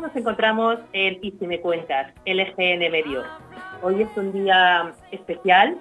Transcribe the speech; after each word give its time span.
Nos 0.00 0.14
encontramos 0.16 0.78
en 0.92 1.18
Y 1.22 1.32
si 1.32 1.46
me 1.46 1.60
cuentas, 1.60 2.12
LGN 2.26 2.90
Medio. 2.90 3.22
Hoy 3.82 4.02
es 4.02 4.08
un 4.16 4.32
día 4.32 4.92
especial, 5.10 5.76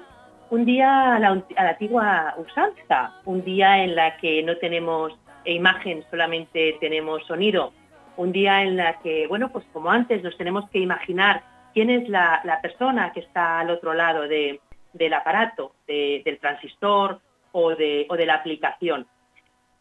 un 0.49 0.65
día 0.65 1.15
a 1.15 1.19
la, 1.19 1.29
a 1.55 1.63
la 1.63 1.69
antigua 1.69 2.35
usanza, 2.37 3.13
un 3.25 3.43
día 3.43 3.83
en 3.83 3.95
la 3.95 4.17
que 4.17 4.43
no 4.43 4.57
tenemos 4.57 5.13
imagen, 5.45 6.03
solamente 6.09 6.77
tenemos 6.79 7.25
sonido. 7.27 7.71
Un 8.17 8.31
día 8.33 8.61
en 8.63 8.75
la 8.77 8.99
que, 8.99 9.27
bueno, 9.27 9.49
pues 9.49 9.65
como 9.71 9.89
antes 9.91 10.21
nos 10.23 10.35
tenemos 10.37 10.69
que 10.69 10.79
imaginar 10.79 11.43
quién 11.73 11.89
es 11.89 12.09
la, 12.09 12.41
la 12.43 12.59
persona 12.61 13.11
que 13.13 13.21
está 13.21 13.59
al 13.59 13.69
otro 13.69 13.93
lado 13.93 14.23
de, 14.23 14.59
del 14.93 15.13
aparato, 15.13 15.73
de- 15.87 16.21
del 16.25 16.39
transistor 16.39 17.19
o 17.53 17.75
de, 17.75 18.05
o 18.09 18.17
de 18.17 18.25
la 18.25 18.35
aplicación. 18.35 19.07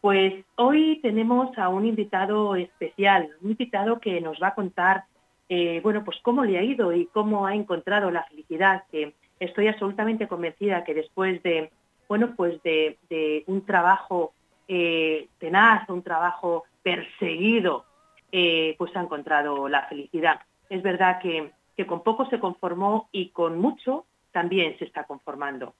Pues 0.01 0.45
hoy 0.55 0.99
tenemos 1.01 1.57
a 1.57 1.67
un 1.67 1.85
invitado 1.85 2.55
especial, 2.55 3.29
un 3.41 3.51
invitado 3.51 3.99
que 3.99 4.21
nos 4.21 4.39
va 4.41 4.49
a 4.49 4.55
contar, 4.55 5.03
eh, 5.49 5.81
bueno, 5.83 6.05
pues 6.05 6.17
cómo 6.21 6.45
le 6.45 6.57
ha 6.57 6.63
ido 6.63 6.93
y 6.93 7.07
cómo 7.07 7.45
ha 7.45 7.53
encontrado 7.53 8.09
la 8.09 8.23
felicidad, 8.23 8.83
que 8.91 9.13
estoy 9.41 9.67
absolutamente 9.67 10.27
convencida 10.27 10.85
que 10.85 10.93
después 10.93 11.43
de, 11.43 11.71
bueno, 12.07 12.33
pues 12.37 12.63
de, 12.63 13.43
un 13.47 13.65
trabajo 13.65 14.31
eh, 14.69 15.27
tenaz, 15.37 15.89
un 15.89 16.01
trabajo 16.01 16.63
perseguido, 16.81 17.83
eh, 18.31 18.75
pues 18.77 18.95
ha 18.95 19.01
encontrado 19.01 19.67
la 19.67 19.83
felicidad. 19.87 20.39
Es 20.69 20.81
verdad 20.81 21.19
que, 21.21 21.51
que 21.75 21.85
con 21.85 22.03
poco 22.03 22.25
se 22.29 22.39
conformó 22.39 23.09
y 23.11 23.29
con 23.29 23.59
mucho 23.59 24.05
también 24.31 24.77
se 24.77 24.85
está 24.85 25.03
conformando. 25.03 25.73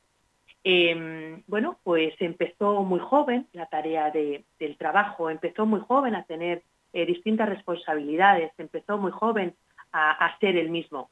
Eh, 0.63 1.41
bueno, 1.47 1.77
pues 1.83 2.13
empezó 2.19 2.83
muy 2.83 2.99
joven 2.99 3.47
la 3.53 3.65
tarea 3.67 4.11
de- 4.11 4.43
del 4.59 4.77
trabajo, 4.77 5.29
empezó 5.29 5.65
muy 5.65 5.79
joven 5.79 6.15
a 6.15 6.23
tener 6.23 6.63
eh, 6.91 7.05
distintas 7.05 7.47
responsabilidades, 7.47 8.51
empezó 8.57 8.97
muy 8.97 9.11
joven 9.11 9.53
a, 9.91 10.11
a 10.11 10.37
ser 10.39 10.57
el 10.57 10.69
mismo. 10.69 11.09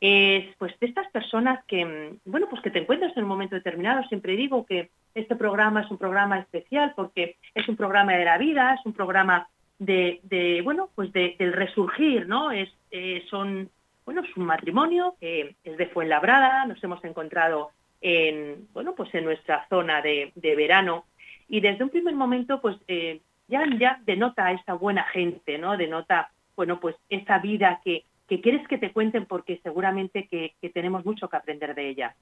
Es 0.00 0.54
pues 0.58 0.78
de 0.80 0.86
estas 0.86 1.10
personas 1.10 1.64
que, 1.66 1.84
mm, 1.84 2.30
bueno, 2.30 2.46
pues 2.48 2.62
que 2.62 2.70
te 2.70 2.78
encuentras 2.80 3.16
en 3.16 3.24
un 3.24 3.28
momento 3.28 3.54
determinado. 3.56 4.02
Siempre 4.04 4.36
digo 4.36 4.64
que 4.66 4.90
este 5.14 5.36
programa 5.36 5.82
es 5.82 5.90
un 5.90 5.98
programa 5.98 6.38
especial 6.38 6.92
porque 6.96 7.36
es 7.54 7.68
un 7.68 7.76
programa 7.76 8.12
de 8.14 8.24
la 8.24 8.38
vida, 8.38 8.74
es 8.74 8.84
un 8.86 8.92
programa 8.92 9.48
de, 9.78 10.20
de, 10.22 10.60
bueno, 10.62 10.90
pues 10.94 11.12
de- 11.12 11.36
del 11.38 11.52
resurgir, 11.52 12.26
¿no? 12.28 12.50
Es, 12.52 12.68
eh, 12.90 13.24
son, 13.30 13.68
bueno, 14.04 14.22
es 14.22 14.36
un 14.36 14.46
matrimonio 14.46 15.16
que 15.20 15.56
es 15.64 15.76
de 15.76 15.86
Fuenlabrada, 15.86 16.66
nos 16.66 16.82
hemos 16.84 17.02
encontrado 17.04 17.70
en, 18.06 18.68
bueno, 18.74 18.94
pues 18.94 19.12
en 19.14 19.24
nuestra 19.24 19.66
zona 19.70 20.02
de, 20.02 20.30
de 20.34 20.54
verano 20.54 21.06
y 21.48 21.60
desde 21.60 21.84
un 21.84 21.88
primer 21.88 22.14
momento, 22.14 22.60
pues 22.60 22.76
eh, 22.86 23.22
ya, 23.48 23.64
ya 23.78 23.98
denota 24.04 24.52
esa 24.52 24.74
buena 24.74 25.04
gente, 25.04 25.56
¿no? 25.56 25.78
Denota, 25.78 26.30
bueno, 26.54 26.80
pues 26.80 26.96
esa 27.08 27.38
vida 27.38 27.80
que, 27.82 28.04
que 28.28 28.42
quieres 28.42 28.68
que 28.68 28.76
te 28.76 28.92
cuenten 28.92 29.24
porque 29.24 29.58
seguramente 29.62 30.28
que, 30.28 30.52
que 30.60 30.68
tenemos 30.68 31.06
mucho 31.06 31.30
que 31.30 31.36
aprender 31.38 31.74
de 31.74 31.88
ella. 31.88 32.14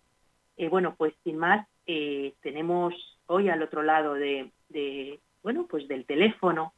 Eh, 0.56 0.68
bueno, 0.68 0.94
pues 0.96 1.14
sin 1.24 1.36
más, 1.36 1.66
eh, 1.88 2.32
tenemos 2.42 2.94
hoy 3.26 3.48
al 3.48 3.60
otro 3.60 3.82
lado 3.82 4.14
de, 4.14 4.50
de, 4.68 5.18
bueno, 5.42 5.66
pues 5.68 5.88
del 5.88 6.04
teléfono 6.04 6.74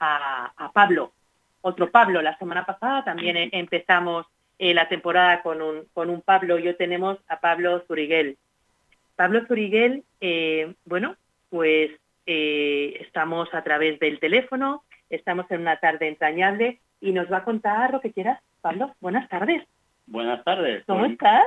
a, 0.00 0.50
a 0.56 0.72
Pablo, 0.72 1.12
otro 1.60 1.90
Pablo. 1.90 2.22
La 2.22 2.38
semana 2.38 2.64
pasada 2.64 3.04
también 3.04 3.36
empezamos 3.52 4.24
eh, 4.58 4.72
la 4.72 4.88
temporada 4.88 5.42
con 5.42 5.60
un, 5.60 5.84
con 5.92 6.08
un 6.08 6.22
Pablo 6.22 6.58
y 6.58 6.68
hoy 6.68 6.74
tenemos 6.76 7.18
a 7.28 7.38
Pablo 7.38 7.84
Zuriguel. 7.86 8.38
Pablo 9.16 9.44
Zuriguel, 9.46 10.04
eh, 10.20 10.74
bueno, 10.84 11.16
pues 11.50 11.90
eh, 12.26 12.98
estamos 13.00 13.52
a 13.54 13.62
través 13.64 13.98
del 13.98 14.18
teléfono, 14.20 14.84
estamos 15.10 15.50
en 15.50 15.62
una 15.62 15.76
tarde 15.78 16.08
entrañable 16.08 16.80
y 17.00 17.12
nos 17.12 17.30
va 17.32 17.38
a 17.38 17.44
contar 17.44 17.92
lo 17.92 18.00
que 18.00 18.12
quieras. 18.12 18.40
Pablo, 18.60 18.94
buenas 19.00 19.28
tardes. 19.28 19.62
Buenas 20.06 20.44
tardes. 20.44 20.84
¿Cómo 20.86 21.00
Pues, 21.00 21.12
estás? 21.12 21.44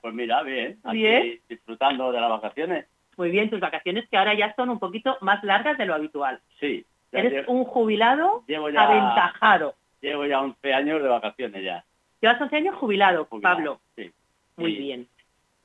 Pues 0.00 0.14
mira, 0.14 0.42
bien. 0.42 0.78
Aquí 0.84 0.96
Bien. 0.98 1.40
disfrutando 1.48 2.10
de 2.12 2.20
las 2.20 2.30
vacaciones. 2.30 2.86
Muy 3.16 3.30
bien, 3.30 3.50
tus 3.50 3.60
vacaciones 3.60 4.08
que 4.08 4.16
ahora 4.16 4.34
ya 4.34 4.54
son 4.54 4.70
un 4.70 4.78
poquito 4.78 5.18
más 5.20 5.42
largas 5.44 5.76
de 5.76 5.86
lo 5.86 5.94
habitual. 5.94 6.40
Sí. 6.60 6.86
Eres 7.10 7.48
un 7.48 7.64
jubilado 7.64 8.44
llevo 8.46 8.70
ya, 8.70 8.82
aventajado. 8.82 9.74
llevo 10.00 10.24
ya 10.26 10.40
11 10.40 10.72
años 10.74 11.02
de 11.02 11.08
vacaciones 11.08 11.64
ya. 11.64 11.84
Llevas 12.20 12.40
11 12.40 12.56
años 12.56 12.74
jubilado, 12.76 13.24
jubilado, 13.24 13.54
Pablo. 13.56 13.80
Sí. 13.96 14.10
Muy 14.56 14.72
Sí. 14.72 14.78
bien. 14.78 15.08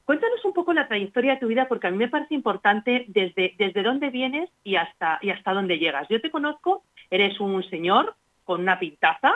Cuéntanos 0.05 0.43
un 0.43 0.53
poco 0.53 0.73
la 0.73 0.87
trayectoria 0.87 1.33
de 1.35 1.39
tu 1.39 1.47
vida, 1.47 1.67
porque 1.67 1.87
a 1.87 1.91
mí 1.91 1.97
me 1.97 2.09
parece 2.09 2.33
importante 2.35 3.05
desde, 3.07 3.55
desde 3.57 3.83
dónde 3.83 4.09
vienes 4.09 4.49
y 4.63 4.75
hasta, 4.75 5.17
y 5.21 5.29
hasta 5.29 5.53
dónde 5.53 5.79
llegas. 5.79 6.07
Yo 6.09 6.19
te 6.19 6.29
conozco, 6.31 6.83
eres 7.09 7.39
un 7.39 7.63
señor 7.69 8.15
con 8.43 8.61
una 8.61 8.79
pintaza, 8.79 9.33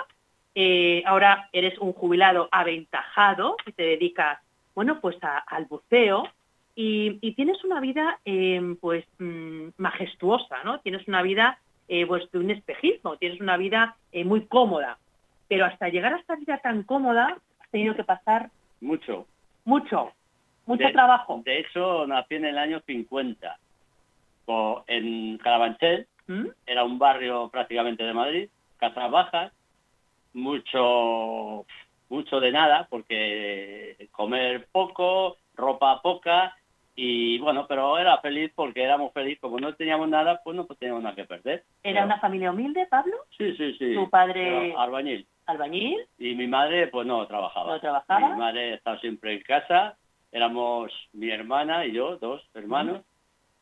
eh, 0.55 1.03
ahora 1.05 1.50
eres 1.53 1.78
un 1.79 1.94
jubilado 1.94 2.50
aventajado 2.51 3.55
y 3.66 3.72
te 3.72 3.83
dedicas, 3.83 4.39
bueno, 4.75 5.00
pues 5.00 5.16
a- 5.23 5.38
al 5.38 5.66
buceo 5.66 6.28
y, 6.75 7.17
y 7.22 7.34
tienes 7.34 7.63
una 7.63 7.79
vida, 7.79 8.19
eh, 8.25 8.75
pues, 8.81 9.05
mm, 9.19 9.69
majestuosa, 9.78 10.63
¿no? 10.66 10.79
Tienes 10.81 11.07
una 11.07 11.22
vida, 11.22 11.59
eh, 11.88 12.05
pues, 12.05 12.29
de 12.31 12.39
un 12.39 12.51
espejismo, 12.51 13.16
tienes 13.17 13.39
una 13.39 13.55
vida 13.55 13.95
eh, 14.11 14.25
muy 14.25 14.45
cómoda. 14.47 14.97
Pero 15.47 15.63
hasta 15.66 15.88
llegar 15.89 16.13
a 16.13 16.17
esta 16.17 16.35
vida 16.35 16.57
tan 16.57 16.84
cómoda, 16.84 17.38
has 17.61 17.69
tenido 17.69 17.95
que 17.95 18.03
pasar 18.03 18.49
Mucho. 18.81 19.25
mucho, 19.63 20.11
mucho 20.67 20.85
De- 20.85 20.94
trabajo. 20.94 21.41
De 21.44 21.59
hecho, 21.59 22.05
nací 22.05 22.35
en 22.35 22.45
el 22.45 22.57
año 22.57 22.79
50. 22.85 23.57
Co- 24.45 24.83
En 24.88 25.38
Carabanchel, 25.39 26.07
¿Mm? 26.28 26.47
era 26.66 26.83
un 26.83 27.00
barrio 27.00 27.50
prácticamente 27.50 28.03
de 28.03 28.13
Madrid, 28.13 28.50
casas 28.78 29.09
bajas, 29.11 29.51
mucho, 30.33 31.66
mucho 32.09 32.39
de 32.39 32.51
nada, 32.51 32.88
porque 32.89 34.07
comer 34.11 34.67
poco, 34.72 35.38
ropa 35.55 36.01
poca, 36.01 36.55
y 36.95 37.38
bueno, 37.39 37.66
pero 37.67 37.97
era 37.97 38.17
feliz 38.19 38.51
porque 38.55 38.84
éramos 38.84 39.13
felices, 39.13 39.39
como 39.39 39.59
no 39.59 39.75
teníamos 39.75 40.07
nada, 40.09 40.41
pues 40.44 40.55
no 40.55 40.66
teníamos 40.66 41.03
nada 41.03 41.16
que 41.16 41.25
perder. 41.25 41.63
¿Era 41.84 42.05
una 42.05 42.19
familia 42.19 42.51
humilde, 42.51 42.88
Pablo? 42.89 43.16
Sí, 43.38 43.55
sí, 43.55 43.73
sí. 43.78 43.94
¿Tu 43.94 44.09
padre 44.09 44.69
Era 44.72 44.81
albañil. 44.81 45.28
albañil? 45.45 45.99
Y 46.17 46.34
mi 46.35 46.47
madre, 46.47 46.88
pues 46.88 47.05
no 47.05 47.25
trabajaba. 47.28 47.73
¿No 47.73 47.79
trabajaba? 47.79 48.29
Mi 48.29 48.35
madre 48.39 48.73
estaba 48.75 48.99
siempre 48.99 49.34
en 49.34 49.41
casa, 49.44 49.95
éramos 50.32 50.92
mi 51.14 51.30
hermana 51.30 51.86
y 51.86 51.94
yo, 51.94 52.18
dos 52.18 52.44
hermanos, 52.54 53.02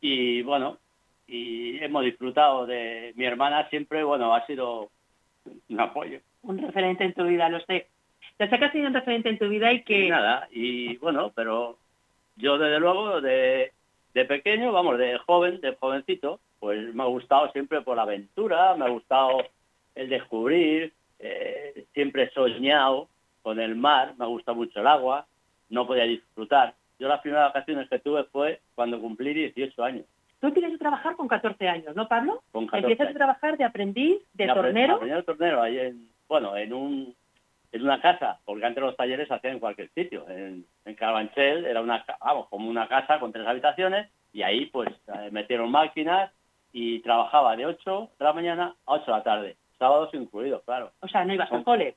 y 0.00 0.42
bueno, 0.42 0.78
y 1.26 1.82
hemos 1.82 2.04
disfrutado 2.04 2.66
de 2.66 3.12
mi 3.16 3.24
hermana 3.24 3.68
siempre, 3.68 4.04
bueno, 4.04 4.34
ha 4.34 4.46
sido 4.46 4.90
un 5.68 5.80
apoyo. 5.80 6.20
Un 6.42 6.58
referente 6.58 7.04
en 7.04 7.14
tu 7.14 7.24
vida, 7.24 7.48
lo 7.48 7.60
sé. 7.60 7.88
Lo 8.38 8.48
sé 8.48 8.58
que 8.58 8.64
has 8.64 8.72
sido 8.72 8.88
un 8.88 8.94
referente 8.94 9.28
en 9.28 9.38
tu 9.38 9.48
vida 9.48 9.72
y 9.72 9.76
Y 9.76 9.82
que... 9.82 10.08
nada, 10.08 10.48
y 10.50 10.96
bueno, 10.98 11.32
pero 11.34 11.78
yo 12.36 12.58
desde 12.58 12.78
luego 12.78 13.20
de, 13.20 13.72
de 14.14 14.24
pequeño, 14.24 14.72
vamos, 14.72 14.98
de 14.98 15.18
joven, 15.18 15.60
de 15.60 15.74
jovencito, 15.74 16.40
pues 16.60 16.94
me 16.94 17.02
ha 17.02 17.06
gustado 17.06 17.50
siempre 17.52 17.80
por 17.82 17.96
la 17.96 18.02
aventura, 18.02 18.74
me 18.76 18.84
ha 18.84 18.88
gustado 18.88 19.44
el 19.94 20.08
descubrir, 20.08 20.92
eh, 21.18 21.86
siempre 21.94 22.24
he 22.24 22.30
soñado 22.30 23.08
con 23.42 23.60
el 23.60 23.74
mar, 23.74 24.14
me 24.18 24.26
gusta 24.26 24.52
mucho 24.52 24.80
el 24.80 24.86
agua, 24.86 25.26
no 25.68 25.86
podía 25.86 26.04
disfrutar. 26.04 26.74
Yo 26.98 27.08
las 27.08 27.20
primeras 27.20 27.52
vacaciones 27.52 27.88
que 27.88 27.98
tuve 27.98 28.24
fue 28.24 28.60
cuando 28.74 29.00
cumplí 29.00 29.34
18 29.34 29.84
años, 29.84 30.04
Tú 30.38 30.48
empiezas 30.48 30.74
a 30.74 30.78
trabajar 30.78 31.16
con 31.16 31.28
14 31.28 31.66
años, 31.68 31.96
¿no, 31.96 32.06
Pablo? 32.08 32.42
con 32.52 32.66
14 32.66 32.82
Empiezas 32.82 33.06
a 33.06 33.08
años. 33.08 33.16
trabajar 33.18 33.56
de 33.56 33.64
aprendiz, 33.64 34.18
de 34.34 34.46
tornero. 34.46 35.00
el 35.02 35.24
tornero 35.24 35.62
ahí 35.62 35.78
en, 35.78 36.08
bueno, 36.28 36.56
en 36.56 36.72
un 36.74 37.14
en 37.72 37.82
una 37.82 38.00
casa, 38.00 38.38
porque 38.44 38.64
antes 38.64 38.82
los 38.82 38.96
talleres 38.96 39.28
se 39.28 39.34
hacían 39.34 39.54
en 39.54 39.58
cualquier 39.60 39.90
sitio. 39.90 40.24
En, 40.28 40.64
en 40.84 40.94
Carabanchel 40.94 41.64
era 41.66 41.80
una, 41.82 42.04
vamos, 42.20 42.48
como 42.48 42.70
una 42.70 42.86
casa 42.86 43.18
con 43.18 43.32
tres 43.32 43.46
habitaciones 43.46 44.08
y 44.32 44.42
ahí 44.42 44.66
pues 44.66 44.88
eh, 45.08 45.30
metieron 45.32 45.70
máquinas 45.70 46.30
y 46.72 47.00
trabajaba 47.00 47.56
de 47.56 47.66
8 47.66 48.10
de 48.18 48.24
la 48.24 48.32
mañana 48.32 48.74
a 48.86 48.92
8 48.92 49.04
de 49.06 49.12
la 49.12 49.22
tarde, 49.22 49.56
sábados 49.78 50.10
incluidos, 50.14 50.62
claro. 50.64 50.92
O 51.00 51.08
sea, 51.08 51.24
no 51.24 51.34
ibas 51.34 51.50
al 51.52 51.64
cole. 51.64 51.96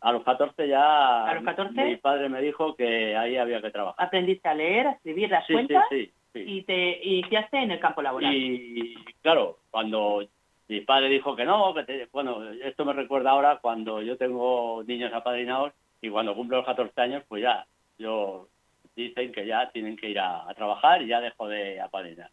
A 0.00 0.12
los 0.12 0.22
14 0.24 0.68
ya 0.68 1.24
¿A 1.26 1.34
los 1.34 1.44
14? 1.44 1.84
mi 1.84 1.96
padre 1.96 2.28
me 2.28 2.40
dijo 2.42 2.74
que 2.76 3.16
ahí 3.16 3.36
había 3.36 3.62
que 3.62 3.70
trabajar. 3.70 4.06
Aprendiste 4.06 4.48
a 4.48 4.54
leer, 4.54 4.86
a 4.86 4.90
escribir 4.92 5.30
las 5.30 5.46
Sí, 5.46 5.52
sí, 5.52 5.54
cuentas 5.54 5.84
sí, 5.90 6.12
sí. 6.34 6.44
y 6.46 6.62
te 6.64 7.00
iniciaste 7.06 7.56
en 7.58 7.70
el 7.70 7.80
campo 7.80 8.02
laboral. 8.02 8.34
Y 8.34 8.94
claro, 9.22 9.58
cuando 9.70 10.22
mi 10.68 10.80
padre 10.82 11.08
dijo 11.08 11.34
que 11.36 11.44
no, 11.44 11.72
que 11.74 11.84
te- 11.84 12.08
bueno, 12.12 12.50
esto 12.50 12.84
me 12.84 12.92
recuerda 12.92 13.30
ahora 13.30 13.58
cuando 13.62 14.02
yo 14.02 14.16
tengo 14.18 14.82
niños 14.86 15.12
apadrinados 15.14 15.72
y 16.02 16.10
cuando 16.10 16.34
cumplo 16.34 16.58
los 16.58 16.66
14 16.66 17.00
años, 17.00 17.22
pues 17.28 17.42
ya, 17.42 17.64
yo 17.98 18.48
dicen 18.94 19.32
que 19.32 19.46
ya 19.46 19.70
tienen 19.70 19.96
que 19.96 20.10
ir 20.10 20.18
a, 20.18 20.48
a 20.50 20.54
trabajar 20.54 21.00
y 21.00 21.06
ya 21.06 21.20
dejo 21.20 21.48
de 21.48 21.80
apadrinar. 21.80 22.30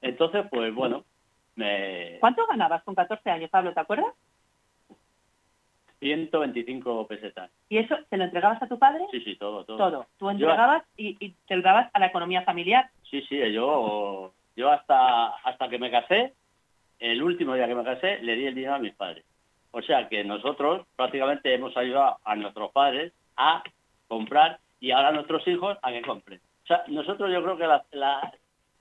Entonces, 0.00 0.46
pues 0.50 0.74
bueno, 0.74 1.04
me... 1.54 2.16
¿Cuánto 2.20 2.46
ganabas 2.46 2.82
con 2.84 2.94
14 2.94 3.30
años, 3.30 3.50
Pablo? 3.50 3.72
¿Te 3.74 3.80
acuerdas? 3.80 4.14
125 6.00 7.06
pesetas. 7.06 7.50
¿Y 7.68 7.78
eso 7.78 7.96
te 8.08 8.16
lo 8.16 8.24
entregabas 8.24 8.60
a 8.62 8.66
tu 8.66 8.78
padre? 8.78 9.06
Sí, 9.10 9.20
sí, 9.20 9.36
todo, 9.36 9.64
todo. 9.64 9.76
Todo. 9.76 10.06
Tú 10.18 10.30
entregabas 10.30 10.82
y, 10.96 11.16
y 11.24 11.30
te 11.46 11.56
lo 11.56 11.62
dabas 11.62 11.90
a 11.92 11.98
la 11.98 12.06
economía 12.06 12.42
familiar. 12.42 12.90
Sí, 13.10 13.22
sí, 13.28 13.38
yo, 13.52 14.32
yo 14.56 14.70
hasta, 14.70 15.28
hasta 15.44 15.68
que 15.68 15.78
me 15.78 15.90
casé, 15.90 16.34
el 16.98 17.22
último 17.22 17.54
día 17.54 17.66
que 17.68 17.74
me 17.74 17.84
casé, 17.84 18.18
le 18.22 18.34
di 18.34 18.46
el 18.46 18.54
dinero 18.54 18.74
a 18.74 18.78
mis 18.78 18.94
padres. 18.94 19.24
O 19.72 19.82
sea 19.82 20.08
que 20.08 20.24
nosotros 20.24 20.86
prácticamente 20.96 21.54
hemos 21.54 21.76
ayudado 21.76 22.18
a 22.24 22.34
nuestros 22.34 22.72
padres 22.72 23.12
a 23.36 23.62
comprar 24.08 24.58
y 24.80 24.90
ahora 24.90 25.08
a 25.08 25.12
nuestros 25.12 25.46
hijos 25.46 25.78
a 25.82 25.92
que 25.92 26.02
compren. 26.02 26.40
O 26.64 26.66
sea, 26.66 26.82
nosotros 26.88 27.30
yo 27.32 27.42
creo 27.42 27.56
que 27.56 27.66
la, 27.66 27.84
la, 27.92 28.32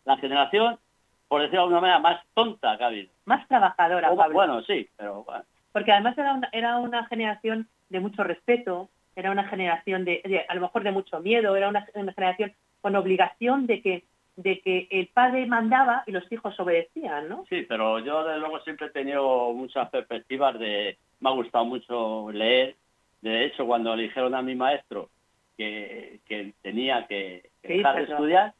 la 0.06 0.18
generación, 0.18 0.80
por 1.28 1.42
decirlo 1.42 1.62
de 1.62 1.64
alguna 1.66 1.82
manera, 1.82 2.00
más 2.00 2.22
tonta 2.34 2.78
que 2.78 2.84
ha 2.84 2.88
habido. 2.88 3.10
Más 3.26 3.48
trabajadora, 3.48 4.12
O, 4.12 4.16
Pablo. 4.18 4.34
bueno, 4.34 4.62
sí, 4.64 4.88
pero 4.98 5.24
bueno. 5.24 5.44
Porque 5.72 5.92
además 5.92 6.18
era 6.18 6.34
una, 6.34 6.50
era 6.52 6.78
una 6.78 7.06
generación 7.08 7.68
de 7.90 8.00
mucho 8.00 8.24
respeto, 8.24 8.90
era 9.16 9.32
una 9.32 9.48
generación 9.48 10.06
de, 10.06 10.22
de- 10.24 10.46
a 10.48 10.56
lo 10.56 10.62
mejor 10.62 10.84
de 10.84 10.92
mucho 10.92 11.20
miedo, 11.20 11.56
era 11.56 11.70
una, 11.70 11.86
una 11.94 12.14
generación 12.14 12.54
con 12.82 12.96
obligación 12.96 13.68
de 13.68 13.82
que 13.82 14.04
de 14.36 14.62
que 14.62 14.88
el 14.90 15.08
padre 15.08 15.46
mandaba 15.48 16.04
y 16.08 16.14
los 16.14 16.32
hijos 16.32 16.58
obedecían, 16.62 17.28
¿no? 17.28 17.44
Sí, 17.50 17.66
pero 17.68 18.00
yo 18.00 18.24
desde 18.24 18.40
luego 18.40 18.62
siempre 18.62 18.88
he 18.88 18.92
tenido 18.92 19.52
muchas 19.52 19.90
perspectivas 19.90 20.58
de... 20.58 20.98
Me 21.20 21.30
ha 21.30 21.34
gustado 21.34 21.66
mucho 21.66 22.32
leer. 22.32 22.78
De 23.22 23.44
hecho, 23.44 23.66
cuando 23.68 23.94
le 23.98 24.04
dijeron 24.04 24.34
a 24.36 24.42
mi 24.42 24.56
maestro 24.56 25.10
que, 25.58 26.22
que 26.26 26.54
tenía 26.62 27.06
que, 27.08 27.50
que 27.62 27.74
dejar 27.80 27.98
de 27.98 28.04
estudiar, 28.04 28.54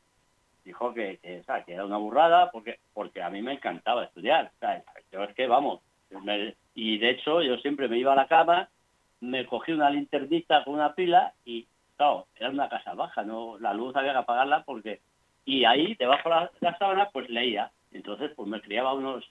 dijo 0.66 0.94
que, 0.94 1.18
que, 1.20 1.40
o 1.40 1.44
sea, 1.46 1.64
que 1.64 1.76
era 1.76 1.86
una 1.86 1.96
burrada 1.98 2.52
porque 2.52 2.80
porque 2.94 3.22
a 3.24 3.30
mí 3.30 3.42
me 3.42 3.54
encantaba 3.54 4.04
estudiar. 4.04 4.52
O 4.58 4.60
sea, 4.60 4.84
yo 5.14 5.24
es 5.24 5.34
que, 5.34 5.48
vamos, 5.48 5.80
me- 6.24 6.56
y 6.80 6.98
de 6.98 7.10
hecho 7.10 7.42
yo 7.42 7.58
siempre 7.58 7.90
me 7.90 7.98
iba 7.98 8.14
a 8.14 8.16
la 8.16 8.28
cama, 8.28 8.70
me 9.20 9.46
cogí 9.46 9.74
una 9.74 9.90
linternita 9.90 10.64
con 10.64 10.76
una 10.76 10.96
pila 10.96 11.34
y, 11.44 11.68
claro, 11.98 12.28
era 12.38 12.50
una 12.50 12.70
casa 12.70 12.94
baja, 12.94 13.24
no 13.24 13.60
la 13.60 13.74
luz 13.74 13.94
había 13.98 14.14
que 14.14 14.20
apagarla 14.20 14.64
porque... 14.64 15.02
Y 15.44 15.66
ahí, 15.66 15.96
debajo 15.96 16.30
de 16.30 16.36
la, 16.36 16.52
la 16.62 16.78
sábana, 16.78 17.10
pues 17.12 17.30
leía. 17.30 17.72
Entonces, 17.92 18.32
pues 18.36 18.48
me 18.48 18.62
criaba 18.62 18.94
unos 18.94 19.26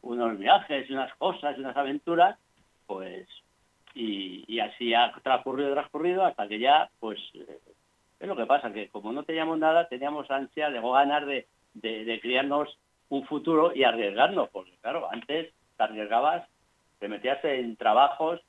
unos 0.00 0.38
viajes, 0.38 0.88
unas 0.88 1.12
cosas, 1.16 1.58
unas 1.58 1.76
aventuras, 1.76 2.38
pues, 2.86 3.28
y, 3.94 4.58
así 4.60 4.94
ha 4.94 5.12
transcurrido, 5.22 5.72
transcurrido, 5.72 6.24
hasta 6.24 6.48
que 6.48 6.58
ya, 6.58 6.88
pues, 7.00 7.18
eh, 7.34 7.58
es 8.20 8.28
lo 8.28 8.36
que 8.36 8.46
pasa, 8.46 8.72
que 8.72 8.88
como 8.88 9.12
no 9.12 9.24
teníamos 9.24 9.58
nada, 9.58 9.88
teníamos 9.88 10.30
ansia, 10.30 10.70
de 10.70 10.80
ganas 10.80 11.26
de, 11.26 11.46
de, 11.74 12.04
de 12.04 12.20
criarnos 12.20 12.78
un 13.10 13.26
futuro 13.26 13.74
y 13.74 13.82
arriesgarnos, 13.82 14.48
porque 14.50 14.72
claro, 14.80 15.08
antes 15.10 15.52
te 15.76 15.82
arriesgabas, 15.82 16.48
te 16.98 17.08
metías 17.08 17.42
en 17.44 17.76
trabajos 17.76 18.40